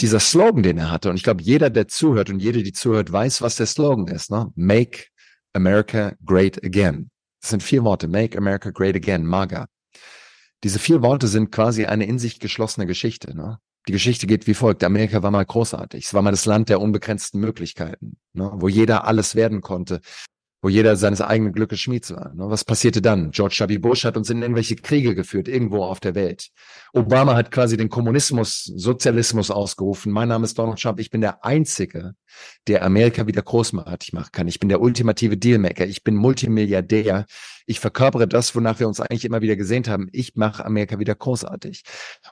Dieser 0.00 0.20
Slogan, 0.20 0.62
den 0.62 0.78
er 0.78 0.92
hatte. 0.92 1.10
Und 1.10 1.16
ich 1.16 1.24
glaube, 1.24 1.42
jeder, 1.42 1.68
der 1.68 1.88
zuhört 1.88 2.30
und 2.30 2.38
jede, 2.38 2.62
die 2.62 2.72
zuhört, 2.72 3.10
weiß, 3.10 3.42
was 3.42 3.56
der 3.56 3.66
Slogan 3.66 4.06
ist. 4.06 4.30
Ne? 4.30 4.52
Make 4.54 5.06
America 5.52 6.14
Great 6.24 6.64
Again. 6.64 7.10
Das 7.40 7.50
sind 7.50 7.64
vier 7.64 7.82
Worte. 7.82 8.06
Make 8.06 8.38
America 8.38 8.70
Great 8.70 8.94
Again. 8.94 9.26
MAGA. 9.26 9.66
Diese 10.62 10.78
vier 10.78 11.02
Worte 11.02 11.26
sind 11.26 11.50
quasi 11.50 11.86
eine 11.86 12.06
in 12.06 12.20
sich 12.20 12.38
geschlossene 12.38 12.86
Geschichte. 12.86 13.36
Ne? 13.36 13.58
Die 13.88 13.92
Geschichte 13.92 14.26
geht 14.26 14.46
wie 14.46 14.54
folgt. 14.54 14.82
Amerika 14.82 15.22
war 15.22 15.30
mal 15.30 15.44
großartig. 15.44 16.06
Es 16.06 16.14
war 16.14 16.22
mal 16.22 16.32
das 16.32 16.46
Land 16.46 16.68
der 16.68 16.80
unbegrenzten 16.80 17.40
Möglichkeiten, 17.40 18.16
ne, 18.32 18.50
wo 18.54 18.68
jeder 18.68 19.06
alles 19.06 19.34
werden 19.34 19.60
konnte 19.60 20.00
wo 20.66 20.68
jeder 20.68 20.96
seines 20.96 21.20
eigenen 21.20 21.52
Glückes 21.52 21.78
Schmied 21.78 22.10
war. 22.10 22.34
Ne? 22.34 22.50
Was 22.50 22.64
passierte 22.64 23.00
dann? 23.00 23.30
George 23.30 23.64
W. 23.68 23.78
Bush 23.78 24.04
hat 24.04 24.16
uns 24.16 24.30
in 24.30 24.42
irgendwelche 24.42 24.74
Kriege 24.74 25.14
geführt, 25.14 25.46
irgendwo 25.46 25.84
auf 25.84 26.00
der 26.00 26.16
Welt. 26.16 26.48
Obama 26.92 27.36
hat 27.36 27.52
quasi 27.52 27.76
den 27.76 27.88
Kommunismus, 27.88 28.64
Sozialismus 28.64 29.52
ausgerufen. 29.52 30.10
Mein 30.10 30.26
Name 30.26 30.44
ist 30.44 30.58
Donald 30.58 30.80
Trump. 30.80 30.98
Ich 30.98 31.10
bin 31.10 31.20
der 31.20 31.44
Einzige, 31.44 32.14
der 32.66 32.84
Amerika 32.84 33.28
wieder 33.28 33.42
großartig 33.42 34.12
machen 34.12 34.30
kann. 34.32 34.48
Ich 34.48 34.58
bin 34.58 34.68
der 34.68 34.80
ultimative 34.80 35.36
Dealmaker. 35.36 35.86
Ich 35.86 36.02
bin 36.02 36.16
Multimilliardär. 36.16 37.26
Ich 37.68 37.80
verkörpere 37.80 38.28
das, 38.28 38.54
wonach 38.54 38.78
wir 38.78 38.86
uns 38.86 39.00
eigentlich 39.00 39.24
immer 39.24 39.42
wieder 39.42 39.56
gesehnt 39.56 39.88
haben. 39.88 40.08
Ich 40.12 40.36
mache 40.36 40.64
Amerika 40.64 41.00
wieder 41.00 41.16
großartig. 41.16 41.82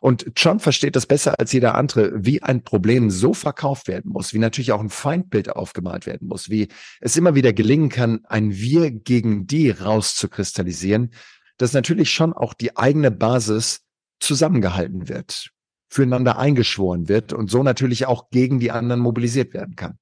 Und 0.00 0.34
Trump 0.36 0.62
versteht 0.62 0.94
das 0.94 1.06
besser 1.06 1.38
als 1.40 1.52
jeder 1.52 1.74
andere, 1.74 2.12
wie 2.24 2.42
ein 2.42 2.62
Problem 2.62 3.10
so 3.10 3.34
verkauft 3.34 3.88
werden 3.88 4.12
muss, 4.12 4.32
wie 4.32 4.38
natürlich 4.38 4.70
auch 4.70 4.80
ein 4.80 4.90
Feindbild 4.90 5.50
aufgemalt 5.50 6.06
werden 6.06 6.28
muss, 6.28 6.50
wie 6.50 6.68
es 7.00 7.16
immer 7.16 7.34
wieder 7.34 7.52
gelingen 7.52 7.88
kann, 7.88 8.24
ein 8.26 8.52
Wir 8.52 8.92
gegen 8.92 9.48
die 9.48 9.70
rauszukristallisieren, 9.70 11.10
dass 11.56 11.72
natürlich 11.72 12.12
schon 12.12 12.32
auch 12.32 12.54
die 12.54 12.76
eigene 12.76 13.10
Basis 13.10 13.82
zusammengehalten 14.20 15.08
wird, 15.08 15.50
füreinander 15.88 16.38
eingeschworen 16.38 17.08
wird 17.08 17.32
und 17.32 17.50
so 17.50 17.64
natürlich 17.64 18.06
auch 18.06 18.30
gegen 18.30 18.60
die 18.60 18.70
anderen 18.70 19.00
mobilisiert 19.00 19.52
werden 19.52 19.74
kann. 19.74 19.98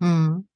Hm. 0.00 0.46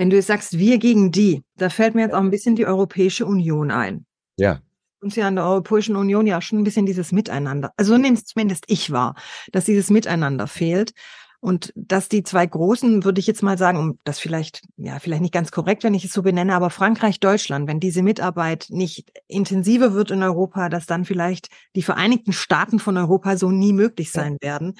Wenn 0.00 0.08
du 0.08 0.16
jetzt 0.16 0.28
sagst, 0.28 0.58
wir 0.58 0.78
gegen 0.78 1.12
die, 1.12 1.42
da 1.58 1.68
fällt 1.68 1.94
mir 1.94 2.00
jetzt 2.00 2.14
auch 2.14 2.22
ein 2.22 2.30
bisschen 2.30 2.56
die 2.56 2.64
Europäische 2.64 3.26
Union 3.26 3.70
ein. 3.70 4.06
Ja. 4.38 4.60
Uns 5.02 5.14
ja 5.14 5.28
an 5.28 5.36
der 5.36 5.44
Europäischen 5.44 5.94
Union 5.94 6.26
ja 6.26 6.40
schon 6.40 6.58
ein 6.58 6.64
bisschen 6.64 6.86
dieses 6.86 7.12
Miteinander, 7.12 7.74
also 7.76 7.92
so 7.92 7.98
nehme 7.98 8.14
es 8.14 8.24
zumindest 8.24 8.64
ich 8.68 8.92
wahr, 8.92 9.14
dass 9.52 9.66
dieses 9.66 9.90
Miteinander 9.90 10.46
fehlt. 10.46 10.92
Und 11.40 11.74
dass 11.76 12.08
die 12.08 12.22
zwei 12.22 12.46
großen, 12.46 13.04
würde 13.04 13.20
ich 13.20 13.26
jetzt 13.26 13.42
mal 13.42 13.58
sagen, 13.58 13.78
um 13.78 13.98
das 14.04 14.18
vielleicht, 14.18 14.62
ja, 14.78 14.98
vielleicht 15.00 15.20
nicht 15.20 15.34
ganz 15.34 15.52
korrekt, 15.52 15.84
wenn 15.84 15.92
ich 15.92 16.06
es 16.06 16.14
so 16.14 16.22
benenne, 16.22 16.54
aber 16.54 16.70
Frankreich, 16.70 17.20
Deutschland, 17.20 17.68
wenn 17.68 17.78
diese 17.78 18.02
Mitarbeit 18.02 18.68
nicht 18.70 19.04
intensiver 19.26 19.92
wird 19.92 20.10
in 20.10 20.22
Europa, 20.22 20.70
dass 20.70 20.86
dann 20.86 21.04
vielleicht 21.04 21.48
die 21.76 21.82
Vereinigten 21.82 22.32
Staaten 22.32 22.78
von 22.78 22.96
Europa 22.96 23.36
so 23.36 23.50
nie 23.50 23.74
möglich 23.74 24.12
sein 24.12 24.38
werden. 24.40 24.78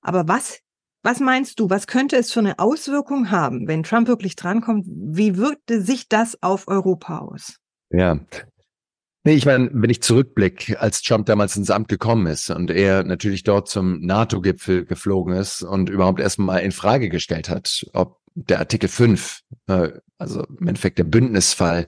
Aber 0.00 0.28
was, 0.28 0.60
was 1.02 1.20
meinst 1.20 1.58
du, 1.60 1.68
was 1.68 1.86
könnte 1.86 2.16
es 2.16 2.32
für 2.32 2.40
eine 2.40 2.58
Auswirkung 2.58 3.30
haben, 3.30 3.66
wenn 3.66 3.82
Trump 3.82 4.08
wirklich 4.08 4.36
drankommt? 4.36 4.86
Wie 4.88 5.36
wirkte 5.36 5.80
sich 5.80 6.08
das 6.08 6.42
auf 6.42 6.68
Europa 6.68 7.18
aus? 7.18 7.56
Ja, 7.90 8.20
Nee, 9.24 9.34
ich 9.34 9.46
meine, 9.46 9.70
wenn 9.72 9.90
ich 9.90 10.02
zurückblicke, 10.02 10.80
als 10.80 11.00
Trump 11.00 11.26
damals 11.26 11.56
ins 11.56 11.70
Amt 11.70 11.86
gekommen 11.86 12.26
ist 12.26 12.50
und 12.50 12.72
er 12.72 13.04
natürlich 13.04 13.44
dort 13.44 13.68
zum 13.68 14.00
NATO-Gipfel 14.00 14.84
geflogen 14.84 15.36
ist 15.36 15.62
und 15.62 15.88
überhaupt 15.88 16.18
erstmal 16.18 16.62
in 16.62 16.72
Frage 16.72 17.08
gestellt 17.08 17.48
hat, 17.48 17.86
ob 17.92 18.18
der 18.34 18.58
Artikel 18.58 18.88
5, 18.88 19.42
äh, 19.68 19.90
also 20.18 20.44
im 20.58 20.66
Endeffekt 20.66 20.98
der 20.98 21.04
Bündnisfall, 21.04 21.86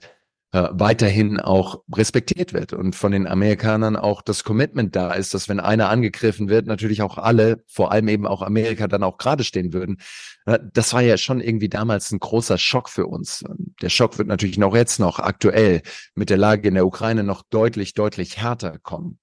äh, 0.55 0.69
weiterhin 0.71 1.41
auch 1.41 1.83
respektiert 1.93 2.53
wird 2.53 2.71
und 2.71 2.95
von 2.95 3.11
den 3.11 3.27
Amerikanern 3.27 3.97
auch 3.97 4.21
das 4.21 4.45
Commitment 4.45 4.95
da 4.95 5.11
ist, 5.11 5.33
dass 5.33 5.49
wenn 5.49 5.59
einer 5.59 5.89
angegriffen 5.89 6.47
wird, 6.47 6.65
natürlich 6.65 7.01
auch 7.01 7.17
alle, 7.17 7.65
vor 7.67 7.91
allem 7.91 8.07
eben 8.07 8.25
auch 8.25 8.41
Amerika, 8.41 8.87
dann 8.87 9.03
auch 9.03 9.17
gerade 9.17 9.43
stehen 9.43 9.73
würden. 9.73 9.97
Äh, 10.45 10.59
das 10.71 10.93
war 10.93 11.01
ja 11.01 11.17
schon 11.17 11.41
irgendwie 11.41 11.67
damals 11.67 12.09
ein 12.11 12.19
großer 12.19 12.57
Schock 12.57 12.87
für 12.87 13.05
uns. 13.05 13.43
Der 13.81 13.89
Schock 13.89 14.17
wird 14.17 14.29
natürlich 14.29 14.57
noch 14.57 14.73
jetzt 14.73 14.97
noch 14.97 15.19
aktuell 15.19 15.81
mit 16.13 16.29
der 16.29 16.37
Lage 16.37 16.69
in 16.69 16.75
der 16.75 16.87
Ukraine 16.87 17.25
noch 17.25 17.43
deutlich, 17.49 17.93
deutlich 17.93 18.37
härter 18.37 18.79
kommen. 18.79 19.19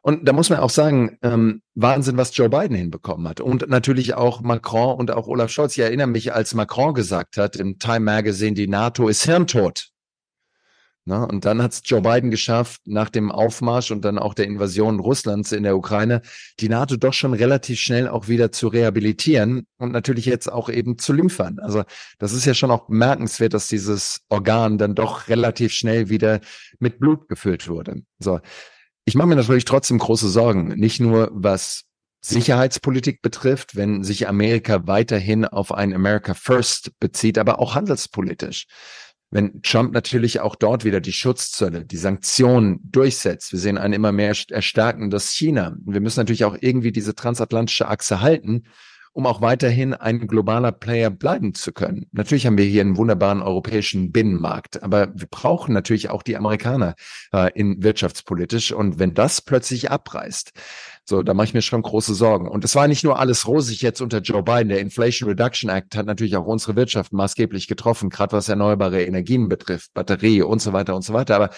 Und 0.00 0.26
da 0.26 0.32
muss 0.32 0.48
man 0.48 0.60
auch 0.60 0.70
sagen, 0.70 1.18
ähm, 1.20 1.60
Wahnsinn, 1.74 2.16
was 2.16 2.34
Joe 2.34 2.48
Biden 2.48 2.74
hinbekommen 2.76 3.28
hat. 3.28 3.42
Und 3.42 3.68
natürlich 3.68 4.14
auch 4.14 4.40
Macron 4.40 4.96
und 4.98 5.10
auch 5.10 5.26
Olaf 5.26 5.50
Scholz. 5.50 5.76
Ich 5.76 5.82
erinnere 5.82 6.06
mich, 6.06 6.32
als 6.32 6.54
Macron 6.54 6.94
gesagt 6.94 7.36
hat 7.36 7.56
im 7.56 7.78
Time 7.78 8.00
Magazine, 8.00 8.54
die 8.54 8.66
NATO 8.66 9.08
ist 9.08 9.24
hirntot. 9.24 9.93
Na, 11.06 11.24
und 11.24 11.44
dann 11.44 11.62
hat 11.62 11.72
es 11.72 11.82
Joe 11.84 12.00
Biden 12.00 12.30
geschafft, 12.30 12.80
nach 12.86 13.10
dem 13.10 13.30
Aufmarsch 13.30 13.90
und 13.90 14.06
dann 14.06 14.18
auch 14.18 14.32
der 14.32 14.46
Invasion 14.46 15.00
Russlands 15.00 15.52
in 15.52 15.62
der 15.62 15.76
Ukraine, 15.76 16.22
die 16.60 16.70
NATO 16.70 16.96
doch 16.96 17.12
schon 17.12 17.34
relativ 17.34 17.78
schnell 17.78 18.08
auch 18.08 18.28
wieder 18.28 18.52
zu 18.52 18.68
rehabilitieren 18.68 19.66
und 19.76 19.92
natürlich 19.92 20.24
jetzt 20.24 20.50
auch 20.50 20.70
eben 20.70 20.96
zu 20.96 21.12
liefern. 21.12 21.58
Also 21.58 21.82
das 22.18 22.32
ist 22.32 22.46
ja 22.46 22.54
schon 22.54 22.70
auch 22.70 22.86
bemerkenswert, 22.86 23.52
dass 23.52 23.66
dieses 23.66 24.22
Organ 24.30 24.78
dann 24.78 24.94
doch 24.94 25.28
relativ 25.28 25.74
schnell 25.74 26.08
wieder 26.08 26.40
mit 26.78 26.98
Blut 27.00 27.28
gefüllt 27.28 27.68
wurde. 27.68 28.02
So, 28.18 28.40
ich 29.04 29.14
mache 29.14 29.28
mir 29.28 29.36
natürlich 29.36 29.66
trotzdem 29.66 29.98
große 29.98 30.30
Sorgen, 30.30 30.68
nicht 30.68 31.00
nur 31.00 31.30
was 31.34 31.84
Sicherheitspolitik 32.22 33.20
betrifft, 33.20 33.76
wenn 33.76 34.02
sich 34.02 34.26
Amerika 34.26 34.86
weiterhin 34.86 35.44
auf 35.44 35.70
ein 35.70 35.92
America 35.92 36.32
First 36.32 36.98
bezieht, 36.98 37.36
aber 37.36 37.58
auch 37.58 37.74
handelspolitisch. 37.74 38.64
Wenn 39.34 39.62
Trump 39.62 39.92
natürlich 39.92 40.38
auch 40.38 40.54
dort 40.54 40.84
wieder 40.84 41.00
die 41.00 41.12
Schutzzölle, 41.12 41.84
die 41.84 41.96
Sanktionen 41.96 42.78
durchsetzt. 42.84 43.50
Wir 43.50 43.58
sehen 43.58 43.78
ein 43.78 43.92
immer 43.92 44.12
mehr 44.12 44.32
erstarkendes 44.48 45.32
China. 45.32 45.76
Wir 45.84 46.00
müssen 46.00 46.20
natürlich 46.20 46.44
auch 46.44 46.56
irgendwie 46.60 46.92
diese 46.92 47.16
transatlantische 47.16 47.88
Achse 47.88 48.20
halten 48.20 48.62
um 49.14 49.26
auch 49.26 49.40
weiterhin 49.40 49.94
ein 49.94 50.26
globaler 50.26 50.72
Player 50.72 51.08
bleiben 51.08 51.54
zu 51.54 51.72
können. 51.72 52.06
Natürlich 52.10 52.46
haben 52.46 52.58
wir 52.58 52.64
hier 52.64 52.80
einen 52.80 52.96
wunderbaren 52.96 53.42
europäischen 53.42 54.10
Binnenmarkt, 54.10 54.82
aber 54.82 55.08
wir 55.14 55.28
brauchen 55.28 55.72
natürlich 55.72 56.10
auch 56.10 56.24
die 56.24 56.36
Amerikaner 56.36 56.96
äh, 57.32 57.52
in 57.54 57.80
wirtschaftspolitisch. 57.82 58.72
Und 58.72 58.98
wenn 58.98 59.14
das 59.14 59.40
plötzlich 59.40 59.88
abreißt, 59.92 60.52
so, 61.06 61.22
da 61.22 61.34
mache 61.34 61.48
ich 61.48 61.54
mir 61.54 61.60
schon 61.60 61.82
große 61.82 62.14
Sorgen. 62.14 62.48
Und 62.48 62.64
es 62.64 62.74
war 62.74 62.88
nicht 62.88 63.04
nur 63.04 63.18
alles 63.18 63.46
rosig 63.46 63.82
jetzt 63.82 64.00
unter 64.00 64.20
Joe 64.20 64.42
Biden. 64.42 64.70
Der 64.70 64.80
Inflation 64.80 65.28
Reduction 65.28 65.68
Act 65.68 65.96
hat 65.96 66.06
natürlich 66.06 66.36
auch 66.36 66.46
unsere 66.46 66.76
Wirtschaft 66.76 67.12
maßgeblich 67.12 67.68
getroffen, 67.68 68.08
gerade 68.08 68.32
was 68.32 68.48
erneuerbare 68.48 69.02
Energien 69.02 69.48
betrifft, 69.48 69.92
Batterie 69.92 70.40
und 70.40 70.62
so 70.62 70.72
weiter 70.72 70.96
und 70.96 71.02
so 71.02 71.12
weiter. 71.12 71.36
Aber 71.36 71.50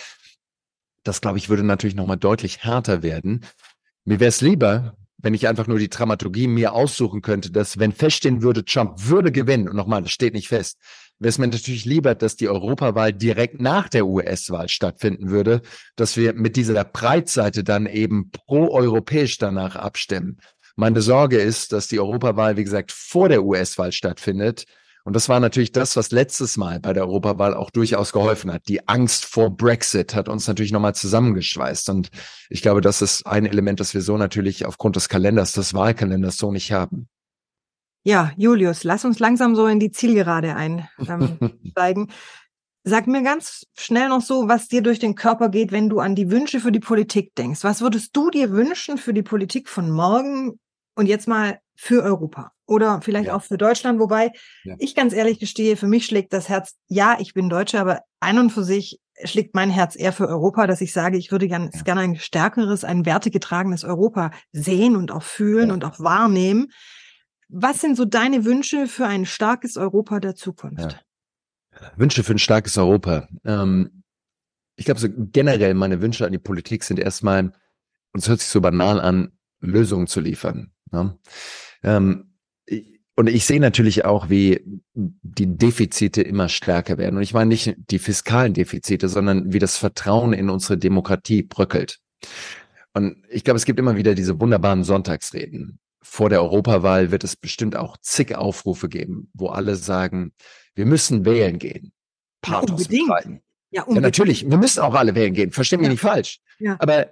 das, 1.05 1.21
glaube 1.21 1.39
ich, 1.39 1.49
würde 1.49 1.63
natürlich 1.63 1.95
nochmal 1.95 2.17
deutlich 2.17 2.65
härter 2.65 3.05
werden. 3.05 3.45
Mir 4.05 4.19
wäre 4.19 4.31
es 4.31 4.41
lieber, 4.41 4.97
wenn 5.27 5.35
ich 5.35 5.49
einfach 5.49 5.67
nur 5.67 5.81
die 5.81 5.91
Dramaturgie 5.91 6.47
mir 6.47 6.73
aussuchen 6.73 7.21
könnte, 7.21 7.51
dass 7.51 7.81
wenn 7.81 7.91
feststehen 7.91 8.43
würde, 8.43 8.65
Trump 8.65 9.09
würde 9.09 9.33
gewinnen, 9.33 9.69
und 9.69 9.75
nochmal, 9.75 10.01
das 10.03 10.13
steht 10.13 10.35
nicht 10.35 10.47
fest, 10.47 10.79
wäre 11.19 11.31
es 11.31 11.39
mir 11.39 11.49
natürlich 11.49 11.85
lieber, 11.85 12.15
dass 12.15 12.37
die 12.37 12.49
Europawahl 12.49 13.13
direkt 13.13 13.61
nach 13.61 13.89
der 13.89 14.07
US-Wahl 14.07 14.69
stattfinden 14.69 15.29
würde, 15.29 15.63
dass 15.97 16.17
wir 16.17 16.33
mit 16.33 16.55
dieser 16.55 16.85
Breitseite 16.85 17.65
dann 17.65 17.87
eben 17.87 18.31
pro-europäisch 18.31 19.37
danach 19.39 19.75
abstimmen. 19.75 20.39
Meine 20.77 21.01
Sorge 21.01 21.39
ist, 21.39 21.73
dass 21.73 21.89
die 21.89 21.99
Europawahl, 21.99 22.57
wie 22.57 22.63
gesagt, 22.63 22.93
vor 22.93 23.29
der 23.29 23.43
US-Wahl 23.43 23.91
stattfindet 23.91 24.67
und 25.07 25.15
das 25.15 25.29
war 25.29 25.39
natürlich 25.39 25.71
das, 25.71 25.95
was 25.95 26.11
letztes 26.11 26.57
Mal 26.57 26.81
bei 26.81 26.93
der 26.93 27.05
Europawahl 27.05 27.55
auch 27.55 27.71
durchaus 27.71 28.13
geholfen 28.13 28.53
hat. 28.53 28.67
Die 28.67 28.89
Angst 28.89 29.25
vor 29.25 29.57
Brexit 29.57 30.17
hat 30.17 30.29
uns 30.29 30.49
natürlich 30.49 30.73
nochmal 30.73 30.97
zusammengeschweißt. 30.97 31.91
Und 31.91 32.11
ich 32.51 32.61
glaube, 32.61 32.81
das 32.81 33.03
ist 33.03 33.25
ein 33.25 33.47
Element, 33.47 33.79
das 33.79 33.95
wir 33.95 34.01
so 34.01 34.17
natürlich 34.17 34.67
aufgrund 34.67 34.97
des 34.97 35.09
Kalenders, 35.09 35.53
des 35.53 35.75
Wahlkalenders 35.75 36.39
so 36.39 36.51
nicht 36.51 36.73
haben. 36.73 37.09
Ja, 38.03 38.33
Julius, 38.37 38.83
lass 38.83 39.05
uns 39.05 39.21
langsam 39.21 39.55
so 39.55 39.69
in 39.69 39.79
die 39.79 39.93
Zielgerade 39.93 40.57
einsteigen. 40.57 41.57
Ähm, 41.77 42.09
Sag 42.83 43.07
mir 43.07 43.23
ganz 43.23 43.65
schnell 43.79 44.09
noch 44.09 44.23
so, 44.23 44.49
was 44.49 44.67
dir 44.67 44.83
durch 44.83 44.99
den 44.99 45.15
Körper 45.15 45.51
geht, 45.51 45.71
wenn 45.71 45.89
du 45.89 46.01
an 46.01 46.17
die 46.17 46.33
Wünsche 46.33 46.59
für 46.59 46.73
die 46.73 46.81
Politik 46.81 47.33
denkst. 47.37 47.63
Was 47.63 47.81
würdest 47.81 48.17
du 48.17 48.29
dir 48.31 48.51
wünschen 48.51 48.99
für 48.99 49.15
die 49.15 49.23
Politik 49.23 49.69
von 49.69 49.89
morgen 49.89 50.59
und 50.97 51.07
jetzt 51.07 51.29
mal 51.29 51.61
für 51.77 52.03
Europa? 52.03 52.56
Oder 52.67 53.01
vielleicht 53.03 53.29
ja. 53.29 53.37
auch 53.37 53.43
für 53.43 53.59
Deutschland, 53.59 54.01
wobei 54.01 54.33
ja. 54.65 54.75
ich 54.79 54.95
ganz 54.95 55.13
ehrlich 55.13 55.39
gestehe, 55.39 55.77
für 55.77 55.87
mich 55.87 56.07
schlägt 56.07 56.33
das 56.33 56.49
Herz, 56.49 56.75
ja, 56.89 57.17
ich 57.21 57.35
bin 57.35 57.49
Deutscher, 57.49 57.81
aber 57.81 58.01
ein 58.21 58.39
und 58.39 58.51
für 58.51 58.65
sich 58.65 59.01
schlägt 59.25 59.55
mein 59.55 59.71
Herz 59.71 59.97
eher 59.97 60.13
für 60.13 60.29
Europa, 60.29 60.67
dass 60.67 60.81
ich 60.81 60.93
sage, 60.93 61.17
ich 61.17 61.33
würde 61.33 61.49
ganz 61.49 61.77
ja. 61.77 61.83
gerne 61.83 62.03
ein 62.03 62.17
stärkeres, 62.17 62.85
ein 62.85 63.07
wertegetragenes 63.07 63.85
Europa 63.85 64.31
sehen 64.53 64.97
und 64.97 65.11
auch 65.11 65.23
fühlen 65.23 65.71
und 65.71 65.85
auch 65.85 65.99
wahrnehmen. 66.01 66.69
Was 67.49 67.81
sind 67.81 67.97
so 67.97 68.05
deine 68.05 68.45
Wünsche 68.45 68.89
für 68.89 69.07
ein 69.07 69.25
starkes 69.25 69.77
Europa 69.77 70.21
der 70.21 70.35
Zukunft? 70.35 71.05
Wünsche 71.97 72.25
für 72.25 72.35
ein 72.35 72.39
starkes 72.39 72.77
Europa. 72.77 73.29
Ähm, 73.45 74.03
ich 74.77 74.85
glaube, 74.85 75.01
so 75.01 75.09
generell 75.11 75.75
meine 75.75 76.01
Wünsche 76.03 76.27
an 76.27 76.33
die 76.33 76.39
Politik 76.39 76.85
sind 76.85 76.99
erstmal, 76.99 77.53
und 78.13 78.23
es 78.23 78.29
hört 78.29 78.41
sich 78.41 78.49
so 78.49 78.61
banal 78.61 79.01
an, 79.01 79.33
Lösungen 79.61 80.07
zu 80.07 80.21
liefern. 80.21 80.73
Ne? 80.91 81.19
Ähm, 81.83 82.26
und 83.17 83.29
ich 83.29 83.47
sehe 83.47 83.61
natürlich 83.61 84.05
auch, 84.05 84.29
wie 84.29 84.63
die 84.95 85.57
Defizite 85.57 86.21
immer 86.21 86.51
stärker 86.51 86.99
werden. 86.99 87.17
Und 87.17 87.23
ich 87.23 87.33
meine 87.33 87.49
nicht 87.49 87.75
die 87.91 87.99
fiskalen 87.99 88.53
Defizite, 88.53 89.09
sondern 89.09 89.55
wie 89.55 89.59
das 89.59 89.79
Vertrauen 89.79 90.35
in 90.35 90.51
unsere 90.51 90.77
Demokratie 90.77 91.43
bröckelt. 91.43 91.99
Und 92.93 93.25
ich 93.31 93.43
glaube, 93.43 93.57
es 93.57 93.65
gibt 93.65 93.79
immer 93.79 93.97
wieder 93.97 94.15
diese 94.15 94.39
wunderbaren 94.39 94.85
Sonntagsreden. 94.85 95.79
Vor 96.03 96.29
der 96.29 96.43
Europawahl 96.43 97.11
wird 97.11 97.25
es 97.25 97.37
bestimmt 97.37 97.75
auch 97.75 97.97
zig 97.99 98.37
Aufrufe 98.37 98.89
geben, 98.89 99.31
wo 99.33 99.49
alle 99.49 99.77
sagen, 99.77 100.33
wir 100.75 100.87
müssen 100.87 101.25
wählen 101.25 101.59
gehen. 101.59 101.93
Pathos 102.43 102.83
unbedingt. 102.83 103.09
Ja, 103.71 103.83
unbedingt. 103.83 103.97
ja, 103.97 104.01
natürlich. 104.01 104.49
Wir 104.49 104.59
müssen 104.59 104.81
auch 104.81 104.95
alle 104.95 105.15
wählen 105.15 105.33
gehen. 105.33 105.53
Verstehen 105.53 105.81
wir 105.81 105.87
ja. 105.87 105.93
nicht 105.93 106.01
falsch. 106.01 106.41
Ja. 106.59 106.77
Aber 106.79 107.11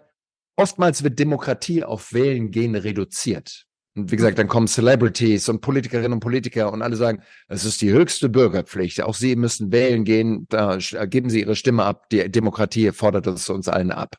oftmals 0.57 1.03
wird 1.03 1.19
Demokratie 1.19 1.83
auf 1.83 2.13
Wählen 2.13 2.51
gehen 2.51 2.75
reduziert. 2.75 3.67
Und 3.97 4.11
wie 4.11 4.17
gesagt, 4.17 4.39
dann 4.39 4.49
kommen 4.49 4.67
Celebrities 4.67 5.49
und 5.49 5.61
Politikerinnen 5.61 6.15
und 6.15 6.21
Politiker 6.21 6.73
und 6.73 6.83
alle 6.83 6.97
sagen, 6.97 7.23
es 7.49 7.65
ist 7.65 7.81
die 7.81 7.93
höchste 7.93 8.29
Bürgerpflicht. 8.29 9.03
Auch 9.03 9.15
sie 9.15 9.37
müssen 9.37 9.71
wählen 9.71 10.05
gehen, 10.05 10.47
da 10.49 10.79
geben 11.07 11.31
sie 11.31 11.41
ihre 11.41 11.55
Stimme 11.55 11.85
ab. 11.85 12.09
Die 12.11 12.29
Demokratie 12.31 12.91
fordert 12.91 13.27
es 13.29 13.49
uns 13.49 13.69
allen 13.69 13.93
ab. 13.93 14.17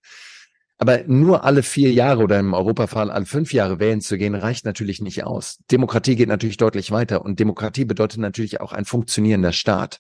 Aber 0.78 1.04
nur 1.08 1.44
alle 1.44 1.64
vier 1.64 1.92
Jahre 1.92 2.24
oder 2.24 2.40
im 2.40 2.54
Europafall 2.54 3.10
alle 3.10 3.26
fünf 3.26 3.54
Jahre 3.54 3.80
wählen 3.80 4.02
zu 4.02 4.18
gehen, 4.18 4.36
reicht 4.36 4.66
natürlich 4.66 5.02
nicht 5.02 5.24
aus. 5.24 5.60
Demokratie 5.72 6.16
geht 6.16 6.28
natürlich 6.28 6.58
deutlich 6.58 6.92
weiter 6.92 7.24
und 7.24 7.40
Demokratie 7.40 7.86
bedeutet 7.86 8.20
natürlich 8.20 8.60
auch 8.62 8.74
ein 8.74 8.86
funktionierender 8.86 9.54
Staat. 9.54 10.00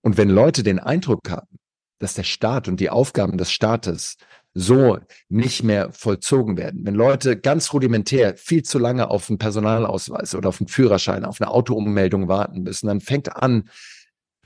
Und 0.00 0.16
wenn 0.16 0.30
Leute 0.30 0.62
den 0.62 0.78
Eindruck 0.78 1.30
haben, 1.30 1.58
dass 1.98 2.14
der 2.14 2.22
Staat 2.24 2.68
und 2.68 2.80
die 2.80 2.90
Aufgaben 2.90 3.38
des 3.38 3.50
Staates 3.52 4.16
so 4.54 4.98
nicht 5.28 5.64
mehr 5.64 5.92
vollzogen 5.92 6.56
werden. 6.56 6.80
Wenn 6.84 6.94
Leute 6.94 7.36
ganz 7.36 7.72
rudimentär 7.72 8.36
viel 8.36 8.62
zu 8.62 8.78
lange 8.78 9.10
auf 9.10 9.28
einen 9.28 9.38
Personalausweis 9.38 10.34
oder 10.34 10.48
auf 10.48 10.60
einen 10.60 10.68
Führerschein, 10.68 11.24
auf 11.24 11.40
eine 11.40 11.50
Autoummeldung 11.50 12.28
warten 12.28 12.62
müssen, 12.62 12.86
dann 12.86 13.00
fängt 13.00 13.36
an, 13.36 13.68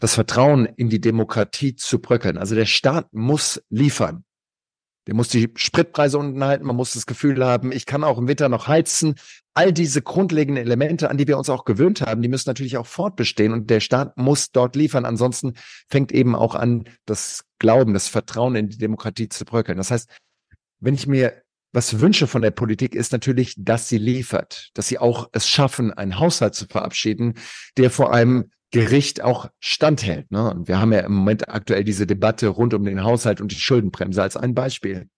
das 0.01 0.15
Vertrauen 0.15 0.65
in 0.65 0.89
die 0.89 1.01
Demokratie 1.01 1.77
zu 1.77 2.01
bröckeln. 2.01 2.39
Also 2.39 2.55
der 2.55 2.67
Staat 2.67 3.13
muss 3.13 3.63
liefern. 3.69 4.25
Der 5.09 5.15
muss 5.15 5.29
die 5.29 5.49
Spritpreise 5.55 6.19
unten 6.19 6.45
halten. 6.45 6.67
Man 6.67 6.77
muss 6.77 6.93
das 6.93 7.07
Gefühl 7.07 7.43
haben, 7.43 7.73
ich 7.73 7.87
kann 7.87 8.05
auch 8.05 8.19
im 8.19 8.29
Winter 8.29 8.51
noch 8.51 8.69
heizen. 8.69 9.15
All 9.55 9.73
diese 9.73 10.03
grundlegenden 10.03 10.63
Elemente, 10.63 11.09
an 11.09 11.17
die 11.17 11.27
wir 11.27 11.39
uns 11.39 11.49
auch 11.49 11.65
gewöhnt 11.65 12.03
haben, 12.03 12.21
die 12.21 12.29
müssen 12.29 12.51
natürlich 12.51 12.77
auch 12.77 12.87
fortbestehen 12.87 13.55
und 13.55 13.71
der 13.71 13.81
Staat 13.81 14.19
muss 14.19 14.53
dort 14.53 14.77
liefern. 14.77 15.07
Ansonsten 15.07 15.55
fängt 15.89 16.13
eben 16.13 16.37
auch 16.37 16.55
an, 16.55 16.85
das 17.07 17.45
Glauben, 17.59 17.95
das 17.95 18.07
Vertrauen 18.07 18.55
in 18.55 18.69
die 18.69 18.77
Demokratie 18.77 19.31
zu 19.31 19.47
bröckeln. 19.47 19.79
Das 19.79 19.91
heißt, 19.91 20.11
wenn 20.81 20.95
ich 20.95 21.07
mir 21.07 21.43
was 21.73 22.01
wünsche 22.01 22.27
von 22.27 22.43
der 22.43 22.51
Politik, 22.51 22.95
ist 22.95 23.13
natürlich, 23.13 23.55
dass 23.57 23.89
sie 23.89 23.99
liefert, 23.99 24.69
dass 24.75 24.89
sie 24.89 24.99
auch 24.99 25.31
es 25.33 25.49
schaffen, 25.49 25.91
einen 25.91 26.19
Haushalt 26.19 26.55
zu 26.55 26.67
verabschieden, 26.67 27.35
der 27.79 27.91
vor 27.91 28.13
einem 28.13 28.51
Gericht 28.71 29.23
auch 29.23 29.51
standhält. 29.61 30.31
Ne? 30.31 30.51
Und 30.51 30.69
wir 30.69 30.79
haben 30.79 30.93
ja 30.93 31.01
im 31.01 31.15
Moment 31.15 31.49
aktuell 31.49 31.85
diese 31.85 32.07
Debatte 32.07 32.49
rund 32.49 32.75
um 32.75 32.85
den 32.85 33.03
Haushalt 33.03 33.41
und 33.41 33.51
die 33.51 33.57
Schuldenbremse 33.61 34.23
als 34.23 34.37
ein 34.37 34.55
Beispiel. 34.55 35.09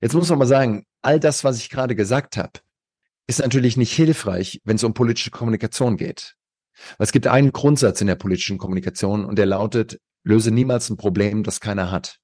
Jetzt 0.00 0.14
muss 0.14 0.28
man 0.28 0.38
mal 0.38 0.46
sagen, 0.46 0.84
all 1.02 1.18
das, 1.18 1.42
was 1.42 1.58
ich 1.58 1.70
gerade 1.70 1.96
gesagt 1.96 2.36
habe, 2.36 2.52
ist 3.26 3.40
natürlich 3.40 3.76
nicht 3.76 3.92
hilfreich, 3.92 4.60
wenn 4.64 4.76
es 4.76 4.84
um 4.84 4.94
politische 4.94 5.30
Kommunikation 5.30 5.96
geht. 5.96 6.34
Es 6.98 7.12
gibt 7.12 7.26
einen 7.26 7.52
Grundsatz 7.52 8.00
in 8.00 8.06
der 8.06 8.14
politischen 8.14 8.58
Kommunikation 8.58 9.24
und 9.24 9.38
der 9.38 9.46
lautet, 9.46 9.98
löse 10.24 10.50
niemals 10.50 10.90
ein 10.90 10.96
Problem, 10.96 11.42
das 11.42 11.60
keiner 11.60 11.90
hat. 11.90 12.18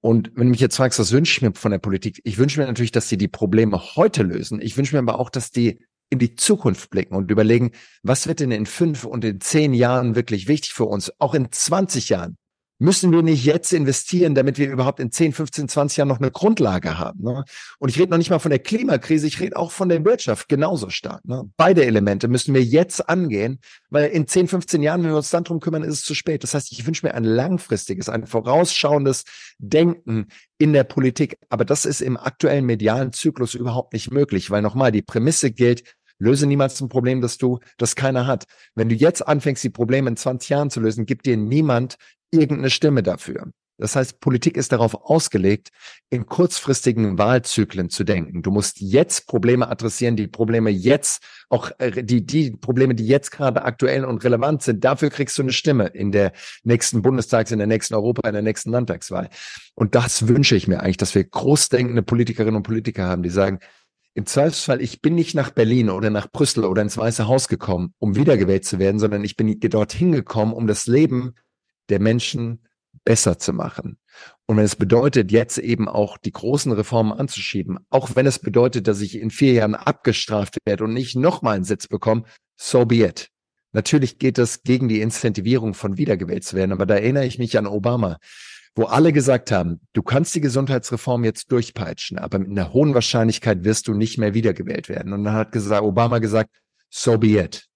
Und 0.00 0.30
wenn 0.34 0.44
du 0.44 0.50
mich 0.50 0.60
jetzt 0.60 0.76
fragst, 0.76 0.98
was 0.98 1.12
wünsche 1.12 1.32
ich 1.32 1.42
mir 1.42 1.52
von 1.54 1.70
der 1.72 1.78
Politik? 1.78 2.20
Ich 2.24 2.38
wünsche 2.38 2.60
mir 2.60 2.66
natürlich, 2.66 2.92
dass 2.92 3.08
sie 3.08 3.16
die 3.16 3.28
Probleme 3.28 3.96
heute 3.96 4.22
lösen. 4.22 4.60
Ich 4.60 4.76
wünsche 4.76 4.94
mir 4.94 5.00
aber 5.00 5.18
auch, 5.18 5.30
dass 5.30 5.50
die 5.50 5.80
in 6.10 6.18
die 6.18 6.36
Zukunft 6.36 6.90
blicken 6.90 7.14
und 7.14 7.30
überlegen, 7.30 7.72
was 8.02 8.26
wird 8.26 8.40
denn 8.40 8.50
in 8.52 8.66
fünf 8.66 9.04
und 9.04 9.24
in 9.24 9.40
zehn 9.40 9.74
Jahren 9.74 10.14
wirklich 10.14 10.48
wichtig 10.48 10.72
für 10.72 10.84
uns, 10.84 11.12
auch 11.18 11.34
in 11.34 11.50
20 11.50 12.08
Jahren. 12.08 12.36
Müssen 12.78 13.10
wir 13.12 13.22
nicht 13.22 13.44
jetzt 13.44 13.72
investieren, 13.72 14.34
damit 14.34 14.58
wir 14.58 14.70
überhaupt 14.70 15.00
in 15.00 15.10
10, 15.10 15.32
15, 15.32 15.68
20 15.68 15.96
Jahren 15.96 16.08
noch 16.08 16.20
eine 16.20 16.30
Grundlage 16.30 16.98
haben. 16.98 17.22
Ne? 17.22 17.44
Und 17.78 17.88
ich 17.88 17.98
rede 17.98 18.10
noch 18.10 18.18
nicht 18.18 18.30
mal 18.30 18.38
von 18.38 18.50
der 18.50 18.58
Klimakrise, 18.58 19.26
ich 19.26 19.40
rede 19.40 19.56
auch 19.56 19.72
von 19.72 19.88
der 19.88 20.04
Wirtschaft 20.04 20.48
genauso 20.48 20.90
stark. 20.90 21.24
Ne? 21.24 21.48
Beide 21.56 21.84
Elemente 21.84 22.28
müssen 22.28 22.54
wir 22.54 22.62
jetzt 22.62 23.08
angehen, 23.08 23.60
weil 23.90 24.10
in 24.10 24.26
10, 24.26 24.48
15 24.48 24.82
Jahren, 24.82 25.02
wenn 25.02 25.10
wir 25.10 25.16
uns 25.16 25.30
dann 25.30 25.44
drum 25.44 25.60
kümmern, 25.60 25.82
ist 25.82 25.94
es 25.94 26.02
zu 26.02 26.14
spät. 26.14 26.42
Das 26.42 26.54
heißt, 26.54 26.72
ich 26.72 26.86
wünsche 26.86 27.06
mir 27.06 27.14
ein 27.14 27.24
langfristiges, 27.24 28.08
ein 28.08 28.26
vorausschauendes 28.26 29.24
Denken 29.58 30.26
in 30.58 30.72
der 30.72 30.84
Politik. 30.84 31.38
Aber 31.48 31.64
das 31.64 31.86
ist 31.86 32.02
im 32.02 32.16
aktuellen 32.16 32.66
medialen 32.66 33.12
Zyklus 33.12 33.54
überhaupt 33.54 33.92
nicht 33.92 34.10
möglich, 34.10 34.50
weil 34.50 34.62
nochmal 34.62 34.92
die 34.92 35.02
Prämisse 35.02 35.50
gilt, 35.50 35.82
Löse 36.18 36.46
niemals 36.46 36.80
ein 36.80 36.88
Problem, 36.88 37.20
das 37.20 37.36
du, 37.36 37.58
das 37.76 37.94
keiner 37.94 38.26
hat. 38.26 38.46
Wenn 38.74 38.88
du 38.88 38.94
jetzt 38.94 39.26
anfängst, 39.26 39.62
die 39.62 39.70
Probleme 39.70 40.08
in 40.08 40.16
20 40.16 40.48
Jahren 40.48 40.70
zu 40.70 40.80
lösen, 40.80 41.04
gibt 41.04 41.26
dir 41.26 41.36
niemand 41.36 41.96
irgendeine 42.30 42.70
Stimme 42.70 43.02
dafür. 43.02 43.50
Das 43.78 43.94
heißt, 43.94 44.20
Politik 44.20 44.56
ist 44.56 44.72
darauf 44.72 44.94
ausgelegt, 44.94 45.68
in 46.08 46.24
kurzfristigen 46.24 47.18
Wahlzyklen 47.18 47.90
zu 47.90 48.04
denken. 48.04 48.42
Du 48.42 48.50
musst 48.50 48.80
jetzt 48.80 49.26
Probleme 49.26 49.68
adressieren, 49.68 50.16
die 50.16 50.28
Probleme 50.28 50.70
jetzt, 50.70 51.22
auch 51.50 51.70
äh, 51.78 52.02
die, 52.02 52.24
die 52.24 52.52
Probleme, 52.52 52.94
die 52.94 53.06
jetzt 53.06 53.30
gerade 53.30 53.64
aktuell 53.64 54.06
und 54.06 54.24
relevant 54.24 54.62
sind. 54.62 54.82
Dafür 54.82 55.10
kriegst 55.10 55.36
du 55.36 55.42
eine 55.42 55.52
Stimme 55.52 55.88
in 55.88 56.10
der 56.10 56.32
nächsten 56.64 57.02
Bundestags-, 57.02 57.52
in 57.52 57.58
der 57.58 57.66
nächsten 57.66 57.94
Europa-, 57.94 58.26
in 58.26 58.32
der 58.32 58.42
nächsten 58.42 58.70
Landtagswahl. 58.70 59.28
Und 59.74 59.94
das 59.94 60.26
wünsche 60.26 60.56
ich 60.56 60.68
mir 60.68 60.80
eigentlich, 60.80 60.96
dass 60.96 61.14
wir 61.14 61.24
großdenkende 61.24 62.02
Politikerinnen 62.02 62.56
und 62.56 62.62
Politiker 62.62 63.04
haben, 63.04 63.22
die 63.22 63.30
sagen, 63.30 63.58
im 64.14 64.24
Zweifelsfall, 64.24 64.80
ich 64.80 65.02
bin 65.02 65.14
nicht 65.14 65.34
nach 65.34 65.50
Berlin 65.50 65.90
oder 65.90 66.08
nach 66.08 66.32
Brüssel 66.32 66.64
oder 66.64 66.80
ins 66.80 66.96
Weiße 66.96 67.28
Haus 67.28 67.48
gekommen, 67.48 67.92
um 67.98 68.16
wiedergewählt 68.16 68.64
zu 68.64 68.78
werden, 68.78 68.98
sondern 68.98 69.22
ich 69.22 69.36
bin 69.36 69.60
dorthin 69.60 70.12
gekommen, 70.12 70.54
um 70.54 70.66
das 70.66 70.86
Leben 70.86 71.34
der 71.88 72.00
Menschen 72.00 72.66
besser 73.04 73.38
zu 73.38 73.52
machen. 73.52 73.98
Und 74.46 74.56
wenn 74.56 74.64
es 74.64 74.76
bedeutet, 74.76 75.32
jetzt 75.32 75.58
eben 75.58 75.88
auch 75.88 76.18
die 76.18 76.32
großen 76.32 76.72
Reformen 76.72 77.12
anzuschieben, 77.12 77.78
auch 77.90 78.14
wenn 78.14 78.26
es 78.26 78.38
bedeutet, 78.38 78.86
dass 78.86 79.00
ich 79.00 79.18
in 79.18 79.30
vier 79.30 79.52
Jahren 79.54 79.74
abgestraft 79.74 80.58
werde 80.64 80.84
und 80.84 80.92
nicht 80.92 81.16
nochmal 81.16 81.56
einen 81.56 81.64
Sitz 81.64 81.88
bekomme, 81.88 82.24
so 82.56 82.84
be 82.84 83.06
it. 83.06 83.28
Natürlich 83.72 84.18
geht 84.18 84.38
das 84.38 84.62
gegen 84.62 84.88
die 84.88 85.00
Incentivierung 85.00 85.74
von 85.74 85.98
wiedergewählt 85.98 86.44
zu 86.44 86.56
werden, 86.56 86.72
aber 86.72 86.86
da 86.86 86.94
erinnere 86.94 87.26
ich 87.26 87.38
mich 87.38 87.58
an 87.58 87.66
Obama, 87.66 88.18
wo 88.74 88.84
alle 88.84 89.12
gesagt 89.12 89.50
haben, 89.50 89.80
du 89.92 90.02
kannst 90.02 90.34
die 90.34 90.40
Gesundheitsreform 90.40 91.24
jetzt 91.24 91.50
durchpeitschen, 91.52 92.18
aber 92.18 92.38
mit 92.38 92.50
einer 92.50 92.72
hohen 92.72 92.94
Wahrscheinlichkeit 92.94 93.64
wirst 93.64 93.88
du 93.88 93.94
nicht 93.94 94.18
mehr 94.18 94.34
wiedergewählt 94.34 94.88
werden. 94.88 95.12
Und 95.12 95.24
dann 95.24 95.34
hat 95.34 95.54
Obama 95.82 96.18
gesagt, 96.18 96.50
so 96.90 97.18
be 97.18 97.38
it 97.38 97.66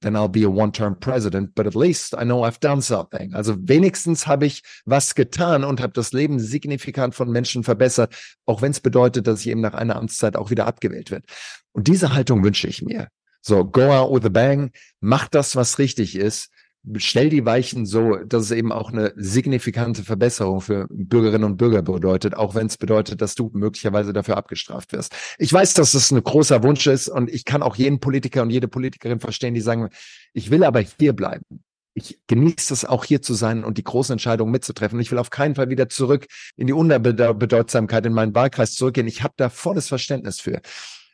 then 0.00 0.14
I'll 0.14 0.28
be 0.28 0.44
a 0.44 0.50
one-term 0.50 0.96
president, 0.98 1.54
but 1.54 1.66
at 1.66 1.74
least 1.74 2.14
I 2.14 2.24
know 2.24 2.44
I've 2.44 2.60
done 2.60 2.82
something. 2.82 3.34
Also 3.34 3.56
wenigstens 3.58 4.26
habe 4.26 4.46
ich 4.46 4.62
was 4.84 5.14
getan 5.14 5.64
und 5.64 5.80
habe 5.80 5.92
das 5.92 6.12
Leben 6.12 6.40
signifikant 6.40 7.14
von 7.14 7.30
Menschen 7.30 7.64
verbessert, 7.64 8.14
auch 8.46 8.62
wenn 8.62 8.72
es 8.72 8.80
bedeutet, 8.80 9.26
dass 9.26 9.40
ich 9.40 9.48
eben 9.48 9.60
nach 9.60 9.74
einer 9.74 9.96
Amtszeit 9.96 10.36
auch 10.36 10.50
wieder 10.50 10.66
abgewählt 10.66 11.10
wird. 11.10 11.24
Und 11.72 11.86
diese 11.88 12.14
Haltung 12.14 12.42
wünsche 12.42 12.66
ich 12.66 12.82
mir. 12.82 13.08
So, 13.42 13.64
go 13.64 13.90
out 13.90 14.12
with 14.12 14.24
a 14.26 14.28
bang, 14.28 14.70
mach 15.00 15.28
das, 15.28 15.56
was 15.56 15.78
richtig 15.78 16.16
ist, 16.16 16.50
stell 16.96 17.28
die 17.28 17.44
Weichen 17.44 17.84
so, 17.84 18.16
dass 18.16 18.44
es 18.44 18.50
eben 18.52 18.72
auch 18.72 18.90
eine 18.90 19.12
signifikante 19.16 20.02
Verbesserung 20.02 20.60
für 20.60 20.86
Bürgerinnen 20.90 21.44
und 21.44 21.56
Bürger 21.56 21.82
bedeutet, 21.82 22.34
auch 22.34 22.54
wenn 22.54 22.66
es 22.66 22.78
bedeutet, 22.78 23.20
dass 23.20 23.34
du 23.34 23.50
möglicherweise 23.52 24.12
dafür 24.12 24.36
abgestraft 24.36 24.92
wirst. 24.92 25.14
Ich 25.38 25.52
weiß, 25.52 25.74
dass 25.74 25.92
das 25.92 26.10
ein 26.10 26.22
großer 26.22 26.62
Wunsch 26.62 26.86
ist 26.86 27.08
und 27.08 27.30
ich 27.30 27.44
kann 27.44 27.62
auch 27.62 27.76
jeden 27.76 28.00
Politiker 28.00 28.42
und 28.42 28.50
jede 28.50 28.68
Politikerin 28.68 29.20
verstehen, 29.20 29.54
die 29.54 29.60
sagen, 29.60 29.90
ich 30.32 30.50
will 30.50 30.64
aber 30.64 30.80
hier 30.80 31.12
bleiben. 31.12 31.44
Ich 31.92 32.20
genieße 32.28 32.72
es 32.72 32.84
auch 32.84 33.04
hier 33.04 33.20
zu 33.20 33.34
sein 33.34 33.64
und 33.64 33.76
die 33.76 33.84
großen 33.84 34.12
Entscheidungen 34.12 34.52
mitzutreffen. 34.52 35.00
Ich 35.00 35.10
will 35.10 35.18
auf 35.18 35.30
keinen 35.30 35.56
Fall 35.56 35.68
wieder 35.68 35.88
zurück 35.88 36.26
in 36.56 36.66
die 36.66 36.72
Unterbedeutsamkeit 36.72 38.06
in 38.06 38.12
meinen 38.12 38.34
Wahlkreis 38.34 38.74
zurückgehen. 38.74 39.08
Ich 39.08 39.22
habe 39.22 39.34
da 39.36 39.48
volles 39.50 39.88
Verständnis 39.88 40.40
für. 40.40 40.60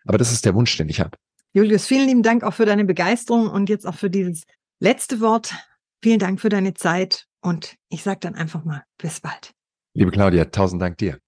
Aber 0.05 0.19
das 0.19 0.33
ist 0.33 0.45
der 0.45 0.55
Wunsch, 0.55 0.77
den 0.77 0.89
ich 0.89 1.01
habe. 1.01 1.17
Julius, 1.55 1.87
vielen 1.87 2.07
lieben 2.07 2.23
Dank 2.23 2.45
auch 2.45 2.53
für 2.53 2.67
deine 2.67 2.85
Begeisterung 2.85 3.49
und 3.49 3.71
jetzt 3.71 3.87
auch 3.87 3.95
für 3.95 4.11
dieses 4.11 4.45
letzte 4.79 5.21
Wort. 5.21 5.55
Vielen 6.03 6.19
Dank 6.19 6.41
für 6.41 6.49
deine 6.49 6.75
Zeit 6.75 7.27
und 7.41 7.77
ich 7.89 8.03
sage 8.03 8.21
dann 8.21 8.35
einfach 8.35 8.65
mal 8.65 8.85
bis 8.99 9.21
bald. 9.21 9.53
Liebe 9.95 10.11
Claudia, 10.11 10.45
tausend 10.47 10.83
Dank 10.83 10.99
dir. 10.99 11.19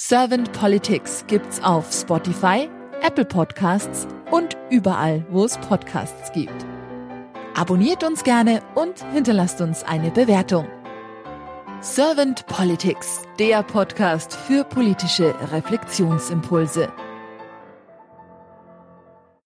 Servant 0.00 0.52
Politics 0.52 1.24
gibt's 1.28 1.62
auf 1.62 1.90
Spotify, 1.92 2.68
Apple 3.00 3.24
Podcasts 3.24 4.06
und 4.30 4.56
überall, 4.70 5.24
wo 5.30 5.44
es 5.44 5.56
Podcasts 5.58 6.30
gibt. 6.32 6.66
Abonniert 7.54 8.02
uns 8.02 8.24
gerne 8.24 8.60
und 8.74 9.04
hinterlasst 9.12 9.60
uns 9.60 9.82
eine 9.84 10.10
Bewertung. 10.10 10.66
Servant 11.80 12.46
Politics, 12.46 13.22
der 13.38 13.62
Podcast 13.62 14.34
für 14.34 14.64
politische 14.64 15.34
Reflexionsimpulse. 15.52 16.92